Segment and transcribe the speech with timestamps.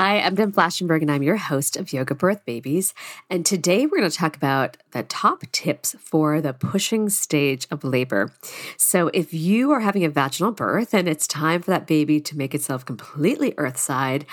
[0.00, 2.94] Hi, I'm Deb Flashenberg, and I'm your host of Yoga Birth Babies.
[3.28, 7.82] And today we're going to talk about the top tips for the pushing stage of
[7.82, 8.32] labor.
[8.76, 12.38] So, if you are having a vaginal birth and it's time for that baby to
[12.38, 14.24] make itself completely earthside,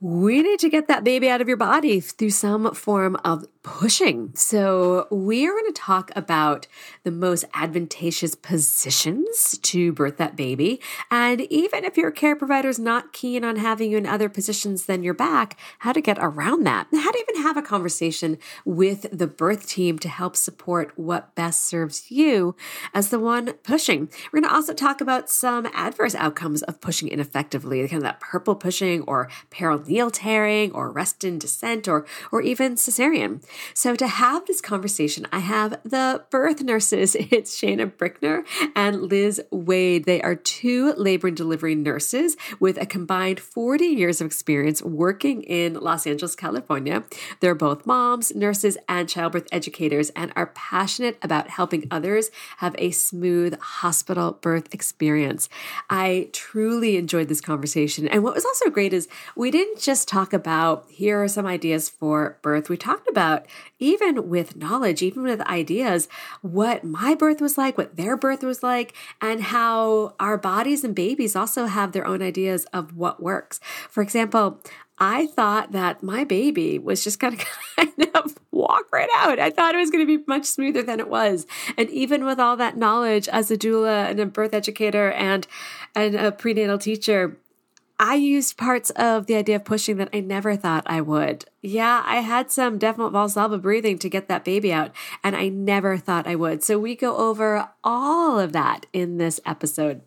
[0.00, 4.32] we need to get that baby out of your body through some form of pushing.
[4.34, 6.66] So, we are going to talk about
[7.02, 10.80] the most advantageous positions to birth that baby.
[11.10, 14.86] And even if your care provider is not keen on having you in other positions
[14.86, 16.86] than your back, how to get around that.
[16.92, 21.66] How to even have a conversation with the birth team to help support what best
[21.66, 22.56] serves you
[22.94, 24.08] as the one pushing.
[24.32, 28.20] We're going to also talk about some adverse outcomes of pushing ineffectively, kind of that
[28.20, 33.42] purple pushing or perineal tearing or arrested descent or, or even cesarean.
[33.74, 37.16] So to have this conversation, I have the birth nurses.
[37.30, 38.44] It's Shaina Brickner
[38.74, 40.04] and Liz Wade.
[40.04, 45.42] They are two labor and delivery nurses with a combined 40 years of experience working
[45.42, 47.04] in Los Angeles, California.
[47.38, 52.90] They're both moms, nurses, and childbirth educators and are passionate about helping others have a
[52.90, 55.48] smooth hospital birth experience.
[55.88, 58.08] I truly enjoyed this conversation.
[58.08, 61.88] And what was also great is we didn't just talk about here are some ideas
[61.88, 62.68] for birth.
[62.68, 63.39] We talked about
[63.78, 66.08] even with knowledge, even with ideas,
[66.42, 70.94] what my birth was like, what their birth was like, and how our bodies and
[70.94, 73.60] babies also have their own ideas of what works.
[73.88, 74.60] For example,
[75.00, 77.46] I thought that my baby was just going to
[77.76, 79.38] kind of walk right out.
[79.38, 81.46] I thought it was going to be much smoother than it was.
[81.78, 85.46] And even with all that knowledge as a doula and a birth educator and
[85.94, 87.38] and a prenatal teacher,
[87.98, 91.46] I used parts of the idea of pushing that I never thought I would.
[91.62, 95.98] Yeah, I had some definite Valsalva breathing to get that baby out, and I never
[95.98, 96.62] thought I would.
[96.62, 100.00] So we go over all of that in this episode.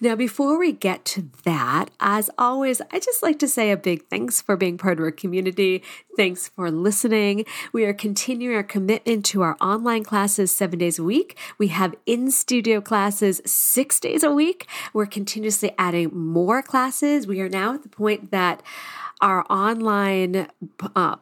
[0.00, 4.06] Now, before we get to that, as always, I just like to say a big
[4.10, 5.82] thanks for being part of our community.
[6.16, 7.46] Thanks for listening.
[7.72, 11.36] We are continuing our commitment to our online classes seven days a week.
[11.58, 14.68] We have in studio classes six days a week.
[14.92, 17.26] We're continuously adding more classes.
[17.26, 18.62] We are now at the point that
[19.22, 20.48] our online
[20.94, 21.16] uh,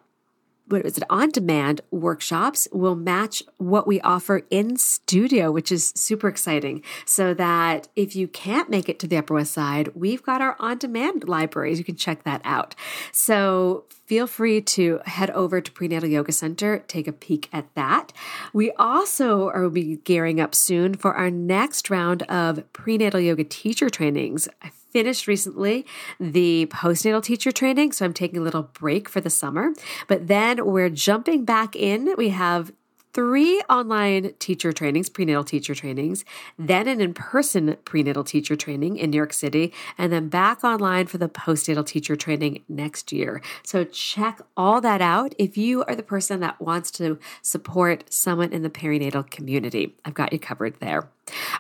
[0.71, 1.05] what is it?
[1.11, 6.83] On demand workshops will match what we offer in studio which is super exciting.
[7.05, 10.57] So that if you can't make it to the upper west side we've got our
[10.61, 11.79] on demand libraries.
[11.79, 12.75] You can check that out.
[13.13, 18.13] So feel free to head over to prenatal yoga center take a peek at that.
[18.53, 23.91] We also are be gearing up soon for our next round of prenatal yoga teacher
[23.91, 24.49] trainings.
[24.63, 25.87] I finished recently
[26.19, 29.73] the postnatal teacher training, so I'm taking a little break for the summer.
[30.09, 32.15] But then we're jumping back in.
[32.17, 32.73] We have
[33.13, 36.25] three online teacher trainings, prenatal teacher trainings,
[36.59, 41.07] then an in person prenatal teacher training in New York City, and then back online
[41.07, 43.43] for the postnatal teacher training next year.
[43.63, 48.53] So check all that out if you are the person that wants to support someone
[48.53, 49.97] in the perinatal community.
[50.05, 51.09] I've got you covered there.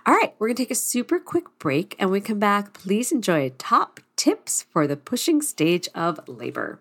[0.07, 2.73] All right, we're going to take a super quick break and when we come back,
[2.73, 6.81] please enjoy top tips for the pushing stage of labor.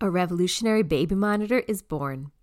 [0.00, 2.30] A revolutionary baby monitor is born.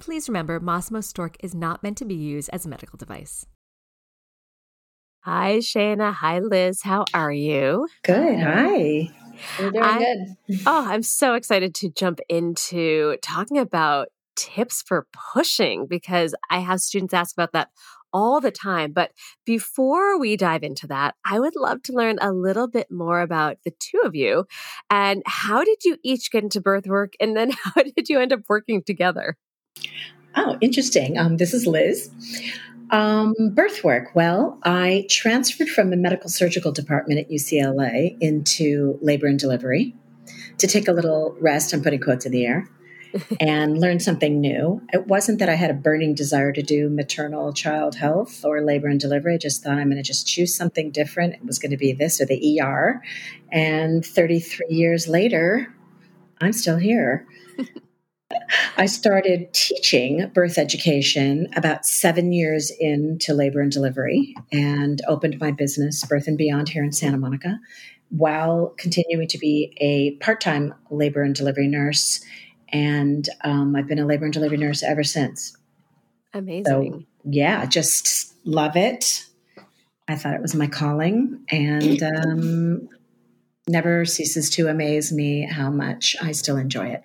[0.00, 3.46] Please remember, Masimo Stork is not meant to be used as a medical device.
[5.20, 6.12] Hi, Shaina.
[6.12, 6.82] Hi, Liz.
[6.82, 7.88] How are you?
[8.02, 8.40] Good.
[8.40, 9.08] Hi.
[9.58, 10.58] We're doing I, good.
[10.66, 16.80] Oh, I'm so excited to jump into talking about tips for pushing because I have
[16.80, 17.68] students ask about that
[18.12, 18.92] all the time.
[18.92, 19.12] But
[19.46, 23.56] before we dive into that, I would love to learn a little bit more about
[23.64, 24.44] the two of you
[24.90, 28.32] and how did you each get into birth work and then how did you end
[28.32, 29.36] up working together?
[30.36, 31.16] Oh, interesting.
[31.16, 32.10] Um, this is Liz.
[32.90, 34.14] Um, birth work.
[34.14, 39.94] Well, I transferred from the medical surgical department at UCLA into labor and delivery
[40.58, 41.72] to take a little rest.
[41.72, 42.68] I'm putting quotes in the air
[43.40, 44.82] and learn something new.
[44.92, 48.88] It wasn't that I had a burning desire to do maternal child health or labor
[48.88, 49.34] and delivery.
[49.34, 51.34] I just thought I'm going to just choose something different.
[51.34, 53.00] It was going to be this or the ER.
[53.52, 55.72] And 33 years later,
[56.40, 57.26] I'm still here.
[58.76, 65.50] I started teaching birth education about seven years into labor and delivery and opened my
[65.50, 67.60] business, Birth and Beyond, here in Santa Monica,
[68.08, 72.24] while continuing to be a part time labor and delivery nurse
[72.74, 75.56] and um, I've been a labor and delivery nurse ever since.
[76.32, 76.64] Amazing.
[76.64, 79.24] So, yeah, just love it.
[80.08, 82.88] I thought it was my calling, and um,
[83.68, 87.04] never ceases to amaze me how much I still enjoy it.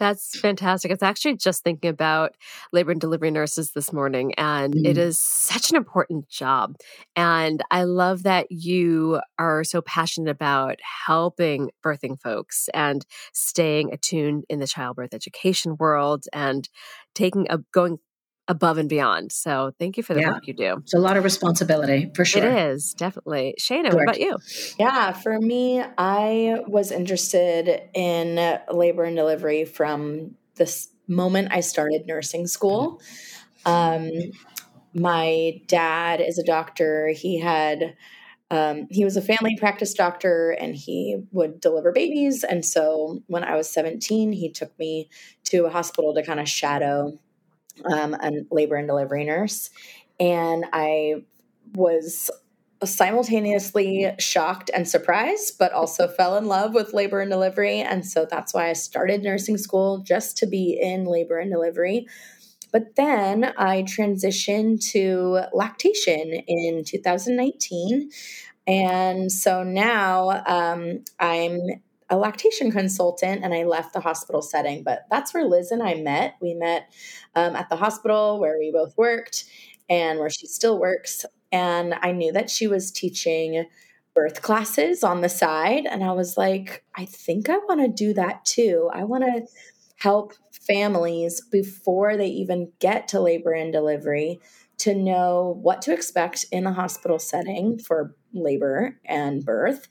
[0.00, 0.90] That's fantastic.
[0.90, 2.34] It's actually just thinking about
[2.72, 4.86] labor and delivery nurses this morning, and mm.
[4.86, 6.76] it is such an important job.
[7.16, 13.04] And I love that you are so passionate about helping birthing folks and
[13.34, 16.66] staying attuned in the childbirth education world and
[17.14, 17.98] taking a going
[18.50, 19.30] above and beyond.
[19.30, 20.32] So thank you for the yeah.
[20.32, 20.78] work you do.
[20.82, 22.44] It's a lot of responsibility for sure.
[22.44, 23.54] It is definitely.
[23.60, 24.36] Shaina, what about you?
[24.76, 32.06] Yeah, for me, I was interested in labor and delivery from this moment I started
[32.06, 33.00] nursing school.
[33.64, 34.10] Um,
[34.94, 37.12] my dad is a doctor.
[37.14, 37.94] He had
[38.50, 42.42] um, he was a family practice doctor and he would deliver babies.
[42.42, 45.08] And so when I was 17, he took me
[45.44, 47.16] to a hospital to kind of shadow
[47.84, 49.70] um, a labor and delivery nurse.
[50.18, 51.24] And I
[51.74, 52.30] was
[52.82, 57.80] simultaneously shocked and surprised, but also fell in love with labor and delivery.
[57.80, 62.06] And so that's why I started nursing school just to be in labor and delivery.
[62.72, 68.10] But then I transitioned to lactation in 2019.
[68.66, 74.82] And so now um, I'm a lactation consultant and I left the hospital setting.
[74.82, 76.36] But that's where Liz and I met.
[76.40, 76.92] We met
[77.34, 79.44] um, at the hospital where we both worked
[79.88, 81.24] and where she still works.
[81.52, 83.66] And I knew that she was teaching
[84.14, 85.86] birth classes on the side.
[85.86, 88.90] And I was like, I think I want to do that too.
[88.92, 89.46] I want to
[89.96, 94.40] help families before they even get to labor and delivery
[94.80, 99.88] to know what to expect in the hospital setting for labor and birth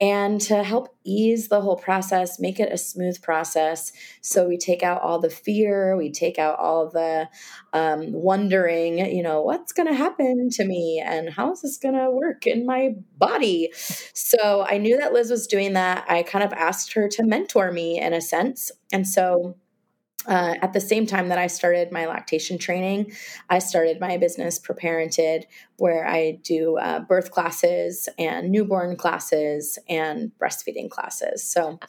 [0.00, 3.92] and to help ease the whole process make it a smooth process.
[4.20, 7.28] So we take out all the fear we take out all the
[7.72, 11.96] um, wondering you know what's going to happen to me and how is this going
[11.96, 13.70] to work in my body?
[14.14, 16.04] So i knew that liz was doing that.
[16.08, 18.70] I kind of asked her to mentor me in a sense.
[18.92, 19.56] And so
[20.30, 23.12] uh, at the same time that I started my lactation training,
[23.50, 25.44] I started my business Preparented,
[25.76, 31.42] where I do uh, birth classes and newborn classes and breastfeeding classes.
[31.42, 31.80] So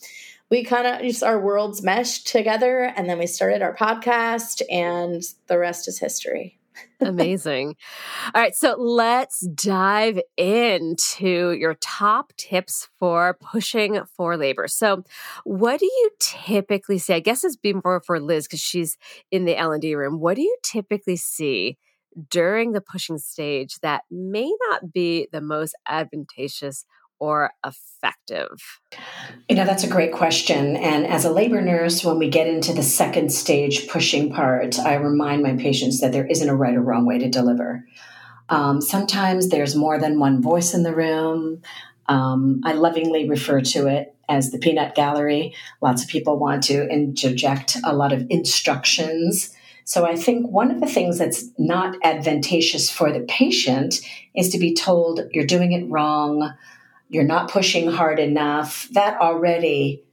[0.49, 5.21] we kind of just our worlds meshed together, and then we started our podcast, and
[5.47, 6.57] the rest is history.
[7.01, 7.75] Amazing.
[8.33, 14.67] All right, so let's dive into your top tips for pushing for labor.
[14.67, 15.03] So,
[15.43, 17.13] what do you typically see?
[17.13, 18.97] I guess it's more for Liz because she's
[19.31, 20.19] in the L and D room.
[20.19, 21.77] What do you typically see
[22.29, 26.85] during the pushing stage that may not be the most advantageous
[27.21, 28.49] or effective?
[29.47, 30.75] You know, that's a great question.
[30.75, 34.95] And as a labor nurse, when we get into the second stage pushing part, I
[34.95, 37.85] remind my patients that there isn't a right or wrong way to deliver.
[38.49, 41.61] Um, sometimes there's more than one voice in the room.
[42.07, 45.53] Um, I lovingly refer to it as the peanut gallery.
[45.81, 50.79] Lots of people want to interject a lot of instructions So I think one of
[50.79, 53.99] the things that's not advantageous for the patient
[54.35, 56.53] is to be told you're doing it wrong,
[57.11, 58.87] you're not pushing hard enough.
[58.91, 60.03] That already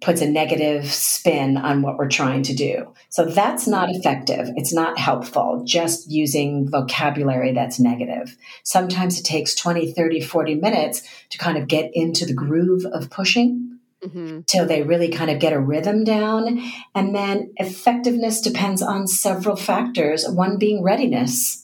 [0.00, 2.92] puts a negative spin on what we're trying to do.
[3.08, 4.50] So that's not effective.
[4.56, 8.36] It's not helpful just using vocabulary that's negative.
[8.62, 13.10] Sometimes it takes 20, 30, 40 minutes to kind of get into the groove of
[13.10, 13.78] pushing.
[14.04, 14.40] Mm-hmm.
[14.46, 16.62] Till they really kind of get a rhythm down.
[16.94, 21.63] And then effectiveness depends on several factors, one being readiness.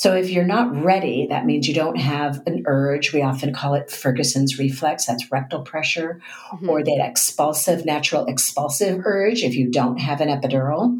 [0.00, 3.12] So if you're not ready, that means you don't have an urge.
[3.12, 5.04] We often call it Ferguson's reflex.
[5.04, 6.70] That's rectal pressure mm-hmm.
[6.70, 9.42] or that expulsive, natural expulsive urge.
[9.42, 10.98] If you don't have an epidural,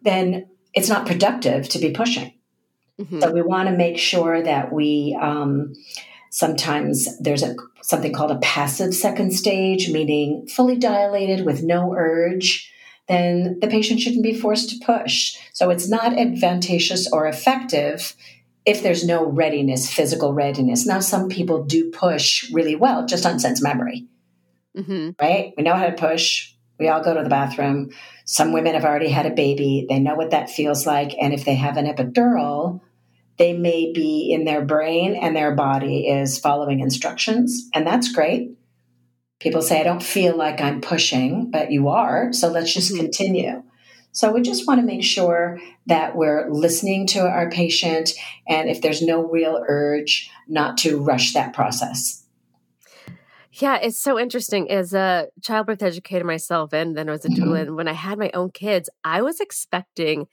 [0.00, 2.32] then it's not productive to be pushing.
[2.98, 3.20] Mm-hmm.
[3.20, 5.74] So we want to make sure that we, um,
[6.30, 12.72] sometimes there's a, something called a passive second stage, meaning fully dilated with no urge
[13.08, 15.36] then the patient shouldn't be forced to push.
[15.52, 18.14] So it's not advantageous or effective
[18.66, 20.86] if there's no readiness, physical readiness.
[20.86, 24.06] Now, some people do push really well just on sense memory,
[24.76, 25.10] mm-hmm.
[25.20, 25.52] right?
[25.56, 26.54] We know how to push.
[26.78, 27.90] We all go to the bathroom.
[28.26, 29.86] Some women have already had a baby.
[29.88, 31.14] They know what that feels like.
[31.20, 32.80] And if they have an epidural,
[33.38, 37.68] they may be in their brain and their body is following instructions.
[37.74, 38.50] And that's great.
[39.40, 42.32] People say, I don't feel like I'm pushing, but you are.
[42.32, 43.04] So let's just mm-hmm.
[43.04, 43.62] continue.
[44.12, 48.12] So we just want to make sure that we're listening to our patient
[48.46, 52.24] and if there's no real urge, not to rush that process.
[53.52, 54.70] Yeah, it's so interesting.
[54.70, 57.54] As a childbirth educator myself, and then I was a doula, mm-hmm.
[57.56, 60.28] and when I had my own kids, I was expecting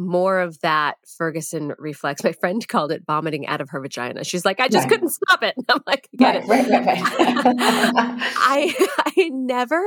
[0.00, 2.24] more of that Ferguson reflex.
[2.24, 4.24] My friend called it vomiting out of her vagina.
[4.24, 4.88] She's like, I just right.
[4.88, 5.54] couldn't stop it.
[5.68, 6.70] I'm like, get right, it.
[6.70, 6.98] Right, right,
[7.58, 8.74] I
[9.18, 9.82] I never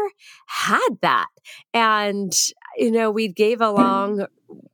[0.46, 1.28] had that.
[1.74, 2.32] And
[2.78, 4.26] you know, we gave a long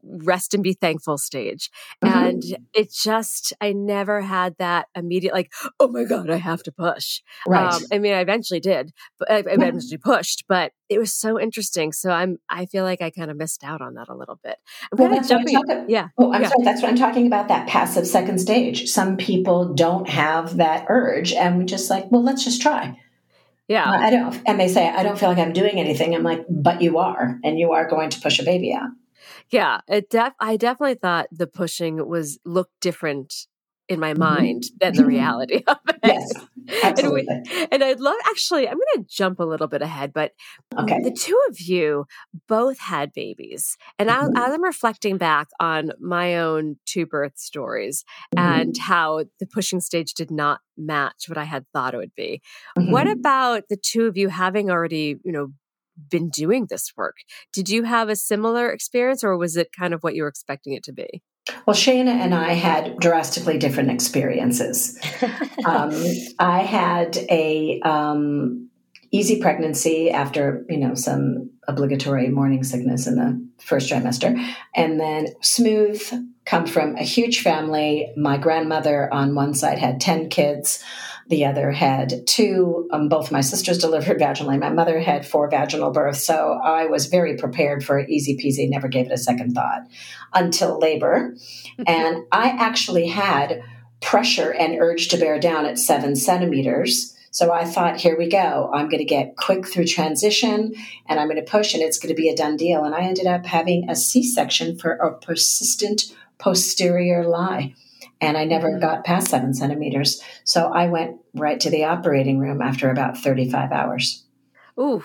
[0.04, 1.70] rest and be thankful stage.
[2.04, 2.18] Mm-hmm.
[2.18, 6.72] And it just, I never had that immediate, like, oh my God, I have to
[6.72, 7.22] push.
[7.48, 7.72] Right.
[7.74, 11.92] Um, I mean, I eventually did, but I, eventually pushed, but it was so interesting.
[11.92, 14.58] So I'm, I feel like I kind of missed out on that a little bit.
[14.92, 15.62] I'm well, of jumping.
[15.88, 16.10] yeah.
[16.18, 16.50] Oh, I'm yeah.
[16.50, 16.64] sorry.
[16.64, 17.48] That's what I'm talking about.
[17.48, 18.90] That passive second stage.
[18.90, 23.00] Some people don't have that urge and we just like, well, let's just try.
[23.70, 23.90] Yeah.
[23.90, 26.16] Uh, I don't, and they say, I don't feel like I'm doing anything.
[26.16, 28.90] I'm like, but you are, and you are going to push a baby out.
[29.52, 33.48] Yeah, it def- I definitely thought the pushing was looked different
[33.90, 34.20] in my mm-hmm.
[34.20, 34.78] mind mm-hmm.
[34.80, 36.00] than the reality of it.
[36.04, 36.32] Yes,
[36.84, 37.26] absolutely.
[37.28, 38.68] And, we, and I'd love actually.
[38.68, 40.34] I'm going to jump a little bit ahead, but
[40.78, 41.02] okay.
[41.02, 42.06] the two of you
[42.48, 44.38] both had babies, and mm-hmm.
[44.38, 48.06] as I'm reflecting back on my own two birth stories
[48.36, 48.62] mm-hmm.
[48.62, 52.42] and how the pushing stage did not match what I had thought it would be.
[52.76, 53.20] What mm-hmm.
[53.20, 55.52] about the two of you having already, you know,
[56.10, 57.18] been doing this work.
[57.52, 60.74] Did you have a similar experience or was it kind of what you were expecting
[60.74, 61.22] it to be?
[61.66, 65.00] Well, Shaina and I had drastically different experiences.
[65.66, 65.92] um,
[66.40, 68.70] I had a um,
[69.12, 74.38] easy pregnancy after you know some obligatory morning sickness in the first trimester,
[74.76, 76.02] and then smooth.
[76.46, 78.12] Come from a huge family.
[78.18, 80.84] My grandmother on one side had ten kids.
[81.30, 82.90] The other had two.
[82.92, 84.60] Um, both my sisters delivered vaginally.
[84.60, 86.24] My mother had four vaginal births.
[86.24, 89.88] So I was very prepared for easy peasy, never gave it a second thought
[90.34, 91.36] until labor.
[91.86, 93.64] and I actually had
[94.02, 97.16] pressure and urge to bear down at seven centimeters.
[97.32, 98.72] So I thought, here we go.
[98.74, 100.74] I'm going to get quick through transition
[101.08, 102.84] and I'm going to push and it's going to be a done deal.
[102.84, 107.76] And I ended up having a C section for a persistent posterior lie
[108.22, 108.82] and I never mm-hmm.
[108.82, 110.22] got past seven centimeters.
[110.44, 114.26] So I went right to the operating room after about 35 hours.
[114.80, 115.04] Ooh.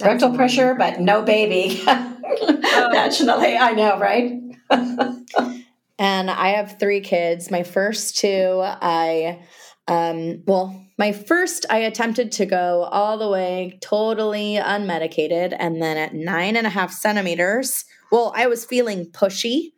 [0.00, 1.82] Rectal pressure, but no baby.
[1.86, 2.88] oh.
[2.92, 4.32] Naturally, I know, right?
[5.98, 7.50] and I have three kids.
[7.50, 9.42] My first two, I,
[9.88, 15.56] um, well, my first, I attempted to go all the way totally unmedicated.
[15.58, 19.72] And then at nine and a half centimeters, well, I was feeling pushy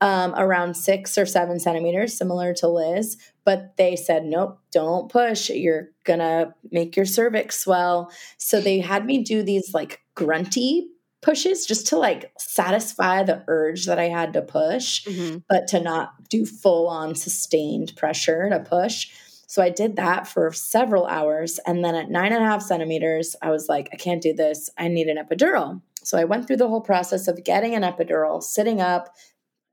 [0.00, 3.16] um, around six or seven centimeters, similar to Liz.
[3.44, 5.50] But they said, nope, don't push.
[5.50, 8.10] You're going to make your cervix swell.
[8.38, 10.88] So they had me do these like grunty
[11.22, 15.38] pushes just to like satisfy the urge that I had to push, mm-hmm.
[15.48, 19.10] but to not do full on sustained pressure to push.
[19.46, 21.58] So I did that for several hours.
[21.66, 24.70] And then at nine and a half centimeters, I was like, I can't do this.
[24.78, 25.82] I need an epidural.
[26.04, 29.14] So I went through the whole process of getting an epidural, sitting up,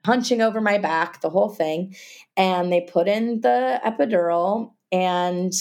[0.05, 1.95] hunching over my back, the whole thing.
[2.35, 5.51] And they put in the epidural and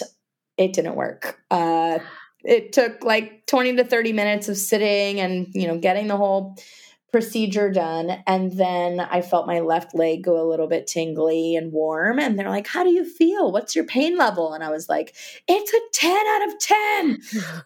[0.56, 1.40] it didn't work.
[1.50, 1.98] Uh,
[2.44, 6.56] it took like 20 to 30 minutes of sitting and, you know, getting the whole
[7.12, 8.22] procedure done.
[8.26, 12.18] And then i felt my left leg go a little bit tingly and warm.
[12.18, 13.50] And they're like how do you feel?
[13.52, 14.52] What's your pain level?
[14.52, 15.14] And i was like
[15.48, 17.20] it's a 10 out of 10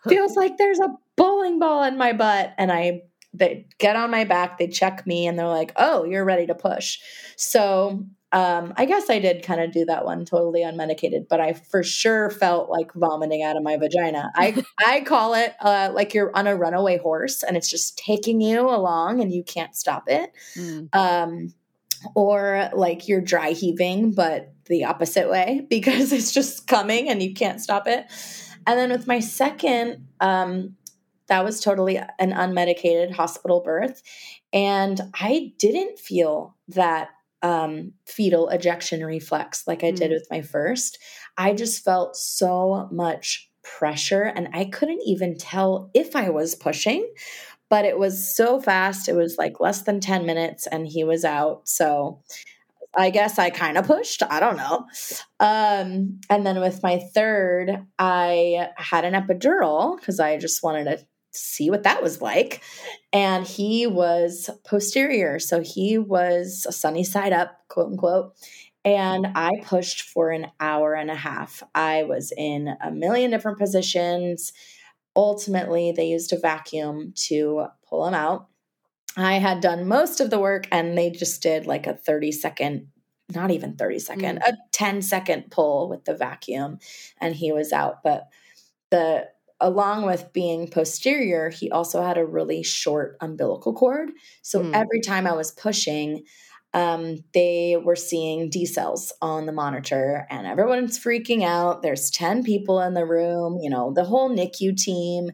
[0.09, 2.55] feels like there's a bowling ball in my butt.
[2.59, 6.25] And i they get on my back they check me and they're like oh you're
[6.25, 6.99] ready to push
[7.37, 11.53] so um, I guess I did kind of do that one totally unmedicated, but I
[11.53, 14.31] for sure felt like vomiting out of my vagina.
[14.37, 18.41] I I call it uh, like you're on a runaway horse and it's just taking
[18.41, 20.31] you along and you can't stop it.
[20.57, 20.95] Mm.
[20.95, 21.55] Um,
[22.15, 27.35] or like you're dry heaving, but the opposite way because it's just coming and you
[27.35, 28.07] can't stop it.
[28.67, 30.77] And then with my second, um,
[31.31, 34.03] that was totally an unmedicated hospital birth.
[34.53, 37.11] And I didn't feel that
[37.43, 40.15] um, fetal ejection reflex like I did mm.
[40.15, 40.99] with my first.
[41.39, 47.09] I just felt so much pressure and I couldn't even tell if I was pushing,
[47.69, 49.09] but it was so fast.
[49.09, 51.69] It was like less than 10 minutes and he was out.
[51.69, 52.21] So
[52.97, 54.23] I guess I kind of pushed.
[54.29, 54.85] I don't know.
[55.39, 61.07] Um, and then with my third, I had an epidural because I just wanted to
[61.33, 62.63] see what that was like.
[63.13, 65.39] And he was posterior.
[65.39, 68.35] So he was a sunny side up, quote unquote.
[68.85, 71.63] And I pushed for an hour and a half.
[71.75, 74.53] I was in a million different positions.
[75.15, 78.49] Ultimately, they used a vacuum to pull him out.
[79.17, 82.89] I had done most of the work and they just did like a 30 second,
[83.35, 84.49] not even 30 second, mm.
[84.49, 86.79] a 10 second pull with the vacuum
[87.21, 88.03] and he was out.
[88.03, 88.29] But
[88.91, 89.29] the
[89.61, 94.11] along with being posterior, he also had a really short umbilical cord.
[94.43, 94.75] So mm.
[94.75, 96.25] every time I was pushing,
[96.73, 101.83] um, they were seeing decels on the monitor, and everyone's freaking out.
[101.83, 105.31] There's 10 people in the room, you know, the whole NICU team.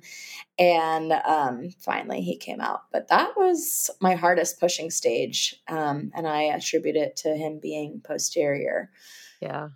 [0.59, 2.85] And um, finally, he came out.
[2.90, 5.54] But that was my hardest pushing stage.
[5.68, 8.90] Um, and I attribute it to him being posterior.
[9.42, 9.68] Yeah.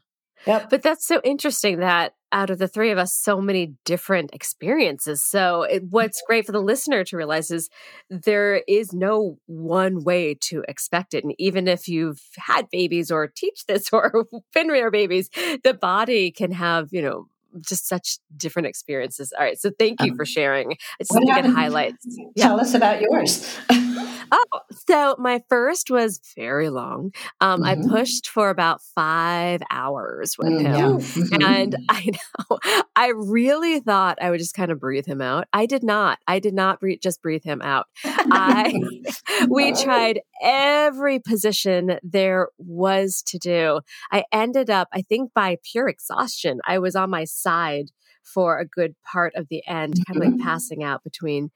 [0.47, 0.71] Yep.
[0.71, 5.23] But that's so interesting that out of the three of us, so many different experiences.
[5.23, 7.69] So, it, what's great for the listener to realize is
[8.09, 11.25] there is no one way to expect it.
[11.25, 15.31] And even if you've had babies or teach this or been near babies,
[15.65, 17.29] the body can have, you know,
[17.61, 19.33] just such different experiences.
[19.37, 19.59] All right.
[19.59, 20.73] So thank you um, for sharing.
[20.73, 22.07] I just get highlights.
[22.17, 22.55] Tell yeah.
[22.55, 23.59] us about yours.
[24.33, 27.13] oh, so my first was very long.
[27.41, 27.87] Um, mm-hmm.
[27.87, 30.99] I pushed for about five hours with mm, him.
[30.99, 31.43] Mm-hmm.
[31.51, 32.59] And I know
[32.95, 35.47] I really thought I would just kind of breathe him out.
[35.53, 36.19] I did not.
[36.27, 37.87] I did not breathe, just breathe him out.
[38.05, 38.79] I
[39.49, 43.81] we tried every position there was to do.
[44.13, 47.91] I ended up, I think by pure exhaustion, I was on my side
[48.23, 50.43] for a good part of the end, kind of like mm-hmm.
[50.43, 51.51] passing out between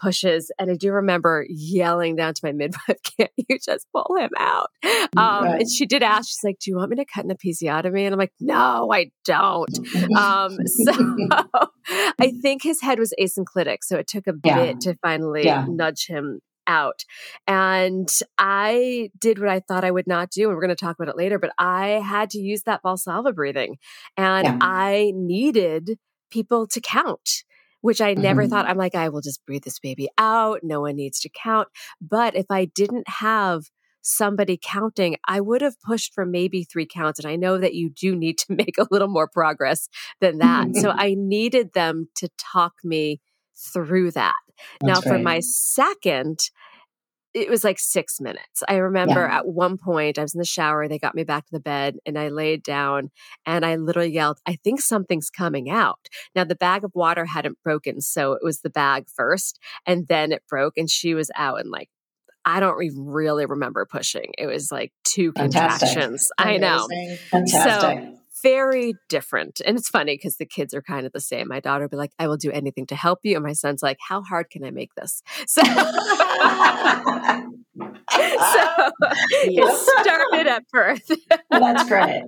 [0.00, 0.50] pushes.
[0.58, 4.70] And I do remember yelling down to my midwife, can't you just pull him out?
[5.16, 5.60] Um, right.
[5.60, 8.04] And she did ask, she's like, do you want me to cut an episiotomy?
[8.04, 9.78] And I'm like, no, I don't.
[10.16, 10.92] Um, so
[12.18, 13.78] I think his head was asynclitic.
[13.82, 14.56] So it took a yeah.
[14.56, 15.66] bit to finally yeah.
[15.68, 17.04] nudge him out.
[17.46, 20.48] And I did what I thought I would not do.
[20.48, 23.34] And we're going to talk about it later, but I had to use that Valsalva
[23.34, 23.76] breathing.
[24.16, 24.58] And yeah.
[24.60, 25.98] I needed
[26.30, 27.44] people to count
[27.82, 28.50] which I never mm-hmm.
[28.50, 28.68] thought.
[28.68, 30.60] I'm like, I will just breathe this baby out.
[30.62, 31.68] No one needs to count.
[32.00, 33.64] But if I didn't have
[34.02, 37.18] somebody counting, I would have pushed for maybe three counts.
[37.18, 39.88] And I know that you do need to make a little more progress
[40.20, 40.76] than that.
[40.76, 43.20] so I needed them to talk me
[43.72, 44.36] through that.
[44.80, 45.18] That's now, great.
[45.18, 46.38] for my second,
[47.32, 48.62] it was like six minutes.
[48.68, 49.38] I remember yeah.
[49.38, 51.96] at one point I was in the shower, they got me back to the bed
[52.04, 53.10] and I laid down
[53.46, 56.08] and I literally yelled, I think something's coming out.
[56.34, 60.32] Now the bag of water hadn't broken, so it was the bag first and then
[60.32, 61.88] it broke and she was out and like
[62.44, 64.32] I don't even really remember pushing.
[64.38, 65.88] It was like two Fantastic.
[65.88, 66.30] contractions.
[66.38, 66.64] Amazing.
[66.64, 67.16] I know.
[67.30, 67.98] Fantastic.
[67.98, 69.60] So very different.
[69.64, 71.48] And it's funny because the kids are kind of the same.
[71.48, 73.36] My daughter will be like, I will do anything to help you.
[73.36, 75.22] And my son's like, How hard can I make this?
[75.46, 75.62] So,
[78.12, 78.90] so
[79.44, 81.08] it started at birth.
[81.50, 82.22] well, that's great.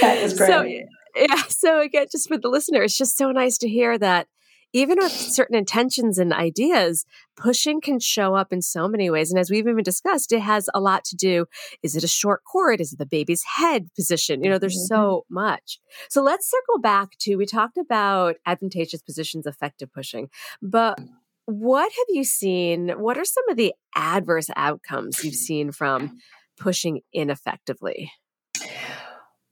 [0.00, 0.48] That is great.
[0.48, 1.42] So, yeah.
[1.48, 4.28] So again, just for the listener, it's just so nice to hear that
[4.72, 7.04] even with certain intentions and ideas,
[7.36, 9.30] pushing can show up in so many ways.
[9.30, 11.46] And as we've even discussed, it has a lot to do.
[11.82, 12.80] Is it a short cord?
[12.80, 14.44] Is it the baby's head position?
[14.44, 14.94] You know, there's mm-hmm.
[14.94, 15.80] so much.
[16.08, 20.28] So let's circle back to we talked about advantageous positions, effective pushing,
[20.62, 21.00] but
[21.46, 22.90] what have you seen?
[22.90, 26.18] What are some of the adverse outcomes you've seen from
[26.56, 28.12] pushing ineffectively?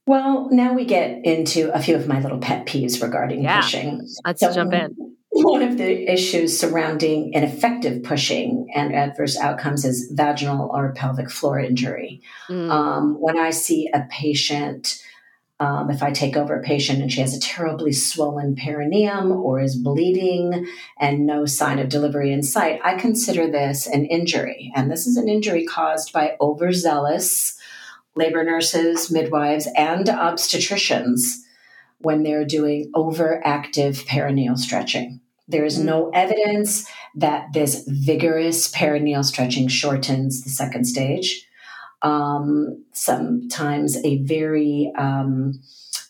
[0.08, 3.60] Well, now we get into a few of my little pet peeves regarding yeah.
[3.60, 4.08] pushing.
[4.24, 4.96] Let's so, jump in.
[5.32, 11.60] one of the issues surrounding ineffective pushing and adverse outcomes is vaginal or pelvic floor
[11.60, 12.22] injury.
[12.48, 12.70] Mm.
[12.70, 15.04] Um, when I see a patient,
[15.60, 19.60] um, if I take over a patient and she has a terribly swollen perineum or
[19.60, 20.66] is bleeding
[20.98, 24.72] and no sign of delivery in sight, I consider this an injury.
[24.74, 27.57] And this is an injury caused by overzealous
[28.16, 31.36] labor nurses, midwives, and obstetricians
[31.98, 35.20] when they're doing overactive perineal stretching.
[35.48, 36.10] There is no mm.
[36.14, 41.46] evidence that this vigorous perineal stretching shortens the second stage.
[42.02, 45.60] Um, sometimes a very um,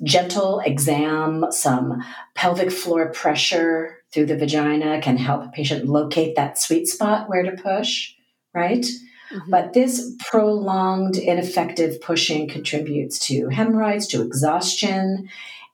[0.02, 2.02] gentle exam, some
[2.34, 7.42] pelvic floor pressure through the vagina can help a patient locate that sweet spot where
[7.42, 8.14] to push,
[8.54, 8.86] right?
[9.32, 9.50] Mm-hmm.
[9.50, 15.28] But this prolonged, ineffective pushing contributes to hemorrhoids, to exhaustion,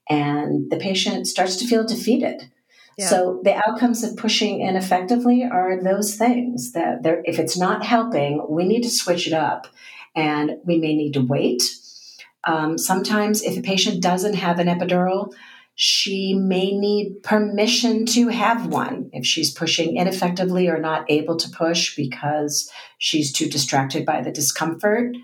[0.09, 2.51] and the patient starts to feel defeated.
[2.97, 3.09] Yeah.
[3.09, 8.64] So the outcomes of pushing ineffectively are those things that if it's not helping, we
[8.64, 9.67] need to switch it up
[10.14, 11.77] and we may need to wait.
[12.45, 15.33] Um, sometimes if a patient doesn't have an epidural,
[15.75, 21.51] she may need permission to have one if she's pushing ineffectively or not able to
[21.51, 25.17] push because she's too distracted by the discomfort.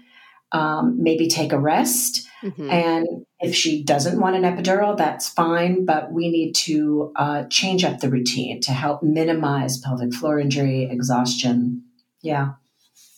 [0.53, 2.27] Um, maybe take a rest.
[2.43, 2.71] Mm-hmm.
[2.71, 3.07] And
[3.39, 8.01] if she doesn't want an epidural, that's fine, but we need to uh, change up
[8.01, 11.85] the routine to help minimize pelvic floor injury, exhaustion.
[12.23, 12.55] Yeah.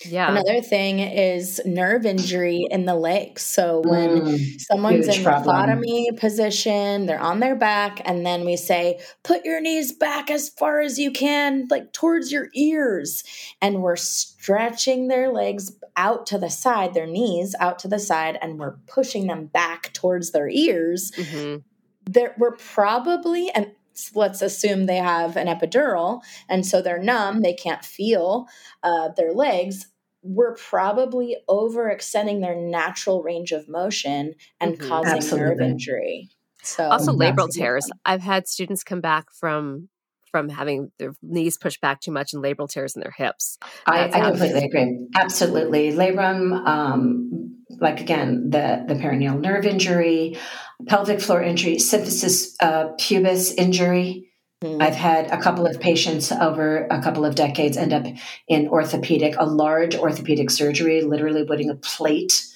[0.07, 0.31] Yeah.
[0.31, 3.43] Another thing is nerve injury in the legs.
[3.43, 9.01] So when mm, someone's in lithotomy position, they're on their back, and then we say,
[9.23, 13.25] put your knees back as far as you can, like towards your ears.
[13.61, 18.39] And we're stretching their legs out to the side, their knees out to the side,
[18.41, 21.13] and we're pushing them back towards their ears.
[21.17, 21.59] Mm-hmm.
[22.05, 23.73] There, we're probably, and
[24.15, 28.47] let's assume they have an epidural and so they're numb they can't feel
[28.83, 29.87] uh, their legs
[30.23, 34.89] we're probably overextending their natural range of motion and mm-hmm.
[34.89, 35.49] causing Absolutely.
[35.49, 36.31] nerve injury.
[36.63, 37.91] So also labral tears.
[38.05, 39.89] I've had students come back from
[40.31, 43.59] from having their knees pushed back too much and labral tears in their hips.
[43.87, 45.07] I, I completely agree.
[45.15, 46.67] Absolutely, labrum.
[46.67, 50.39] Um, like again, the the perineal nerve injury,
[50.87, 54.32] pelvic floor injury, symphysis uh, pubis injury.
[54.63, 58.07] I've had a couple of patients over a couple of decades end up
[58.49, 62.47] in orthopedic, a large orthopedic surgery, literally putting a plate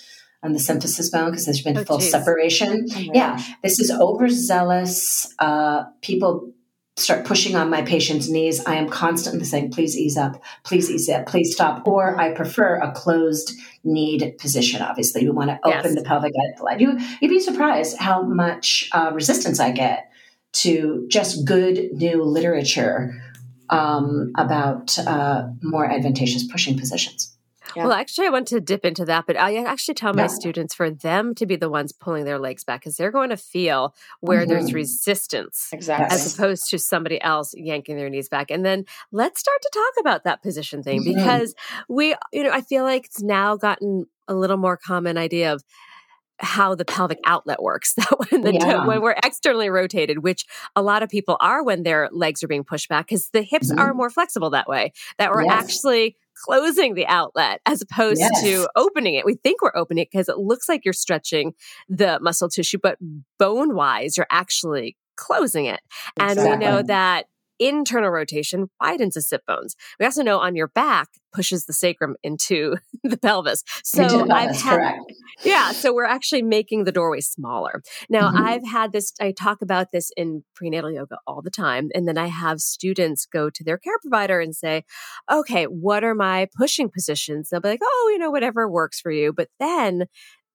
[0.42, 2.10] on the symphysis bone because there's been oh, full geez.
[2.10, 2.86] separation.
[2.94, 5.34] Oh, yeah, this is overzealous.
[5.38, 6.52] Uh, people
[6.98, 8.64] start pushing on my patient's knees.
[8.64, 11.86] I am constantly saying, please ease up, please ease up, please stop.
[11.86, 12.20] Or mm-hmm.
[12.20, 13.52] I prefer a closed
[13.84, 14.80] kneed position.
[14.80, 15.94] Obviously, we want to open yes.
[15.94, 16.32] the pelvic.
[16.78, 20.10] You, you'd be surprised how much uh, resistance I get
[20.60, 23.14] to just good new literature
[23.70, 27.36] um, about uh, more advantageous pushing positions.
[27.74, 27.84] Yeah.
[27.84, 30.28] Well, actually, I want to dip into that, but I actually tell my yeah.
[30.28, 33.36] students for them to be the ones pulling their legs back because they're going to
[33.36, 34.50] feel where mm-hmm.
[34.50, 38.50] there's resistance, exactly, as opposed to somebody else yanking their knees back.
[38.50, 41.18] And then let's start to talk about that position thing mm-hmm.
[41.18, 41.54] because
[41.88, 45.62] we, you know, I feel like it's now gotten a little more common idea of
[46.38, 48.86] how the pelvic outlet works that when the yeah.
[48.86, 50.44] when we're externally rotated which
[50.74, 53.70] a lot of people are when their legs are being pushed back because the hips
[53.70, 53.80] mm-hmm.
[53.80, 55.64] are more flexible that way that we're yes.
[55.64, 58.42] actually closing the outlet as opposed yes.
[58.42, 61.54] to opening it we think we're opening it because it looks like you're stretching
[61.88, 62.98] the muscle tissue but
[63.38, 65.80] bone wise you're actually closing it
[66.20, 66.50] exactly.
[66.50, 67.26] and we know that
[67.58, 69.76] internal rotation widens the sit bones.
[69.98, 73.62] We also know on your back pushes the sacrum into the pelvis.
[73.84, 75.12] So the I've had, correct.
[75.44, 77.82] Yeah, so we're actually making the doorway smaller.
[78.08, 78.42] Now, mm-hmm.
[78.42, 82.18] I've had this I talk about this in prenatal yoga all the time and then
[82.18, 84.84] I have students go to their care provider and say,
[85.30, 89.10] "Okay, what are my pushing positions?" They'll be like, "Oh, you know, whatever works for
[89.10, 90.06] you." But then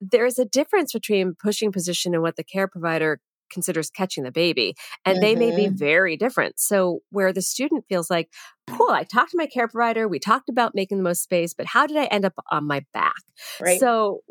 [0.02, 4.76] there's a difference between pushing position and what the care provider considers catching the baby.
[5.06, 5.22] And mm-hmm.
[5.22, 5.76] they may be mm-hmm.
[5.76, 6.60] very different.
[6.60, 8.30] So, where the student feels like,
[8.70, 11.66] cool, I talked to my care provider, we talked about making the most space, but
[11.66, 13.22] how did I end up on my back?
[13.60, 13.80] Right.
[13.80, 14.22] So,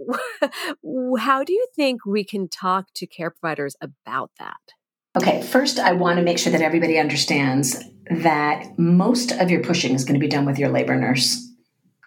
[1.19, 4.57] how do you think we can talk to care providers about that?
[5.17, 9.95] Okay, first, I want to make sure that everybody understands that most of your pushing
[9.95, 11.50] is going to be done with your labor nurse.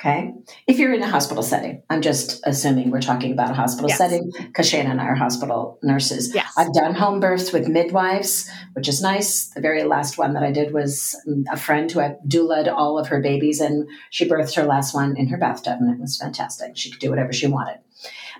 [0.06, 0.34] Okay.
[0.68, 3.98] If you're in a hospital setting, I'm just assuming we're talking about a hospital yes.
[3.98, 6.36] setting because Shaina and I are hospital nurses.
[6.36, 6.52] Yes.
[6.58, 9.48] I've done home births with midwives, which is nice.
[9.52, 11.16] The very last one that I did was
[11.50, 15.16] a friend who had doulaed all of her babies and she birthed her last one
[15.16, 16.76] in her bathtub and it was fantastic.
[16.76, 17.78] She could do whatever she wanted.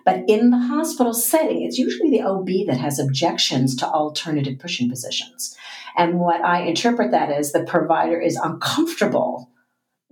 [0.04, 4.90] But in the hospital setting, it's usually the OB that has objections to alternative pushing
[4.90, 5.56] positions.
[5.96, 9.50] And what I interpret that as the provider is uncomfortable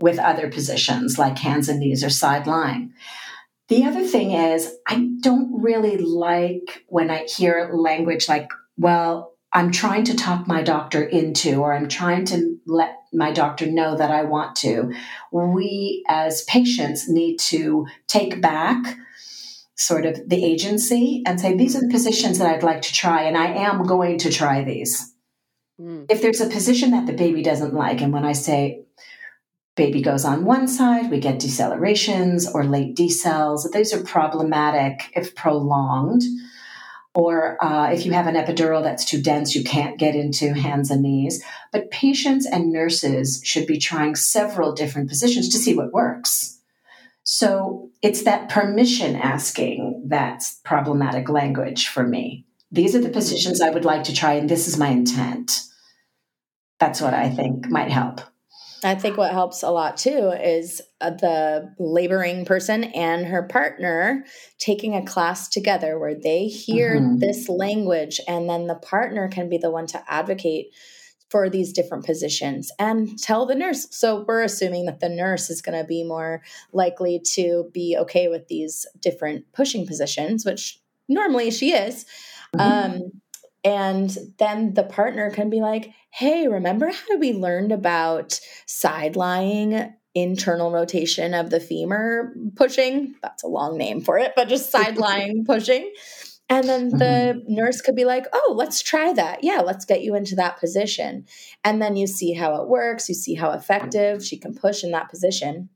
[0.02, 2.94] with other positions like hands and knees or side lying.
[3.70, 9.72] The other thing is, I don't really like when I hear language like, well, I'm
[9.72, 14.12] trying to talk my doctor into, or I'm trying to let my doctor know that
[14.12, 14.94] I want to.
[15.32, 18.98] We as patients need to take back
[19.76, 23.24] sort of the agency and say, these are the positions that I'd like to try,
[23.24, 25.14] and I am going to try these.
[25.80, 26.06] Mm.
[26.10, 28.84] If there's a position that the baby doesn't like, and when I say
[29.76, 35.36] baby goes on one side, we get decelerations or late decels, those are problematic if
[35.36, 36.24] prolonged.
[37.14, 40.90] Or uh, if you have an epidural that's too dense, you can't get into hands
[40.90, 41.44] and knees.
[41.74, 46.58] But patients and nurses should be trying several different positions to see what works.
[47.24, 52.46] So it's that permission asking that's problematic language for me.
[52.72, 55.62] These are the positions I would like to try, and this is my intent.
[56.80, 58.22] That's what I think might help.
[58.84, 64.26] I think what helps a lot too is uh, the laboring person and her partner
[64.58, 67.20] taking a class together where they hear mm-hmm.
[67.20, 70.68] this language and then the partner can be the one to advocate
[71.30, 73.88] for these different positions and tell the nurse.
[73.92, 76.42] So we're assuming that the nurse is going to be more
[76.74, 82.06] likely to be okay with these different pushing positions, which normally she is.
[82.56, 82.96] Mm-hmm.
[82.96, 83.12] Um,
[83.64, 89.94] and then the partner can be like, hey, remember how we learned about side lying
[90.14, 93.16] internal rotation of the femur pushing?
[93.22, 95.92] That's a long name for it, but just side lying pushing.
[96.50, 96.96] And then the
[97.40, 97.54] mm-hmm.
[97.54, 99.42] nurse could be like, oh, let's try that.
[99.42, 101.26] Yeah, let's get you into that position.
[101.64, 104.92] And then you see how it works, you see how effective she can push in
[104.92, 105.70] that position.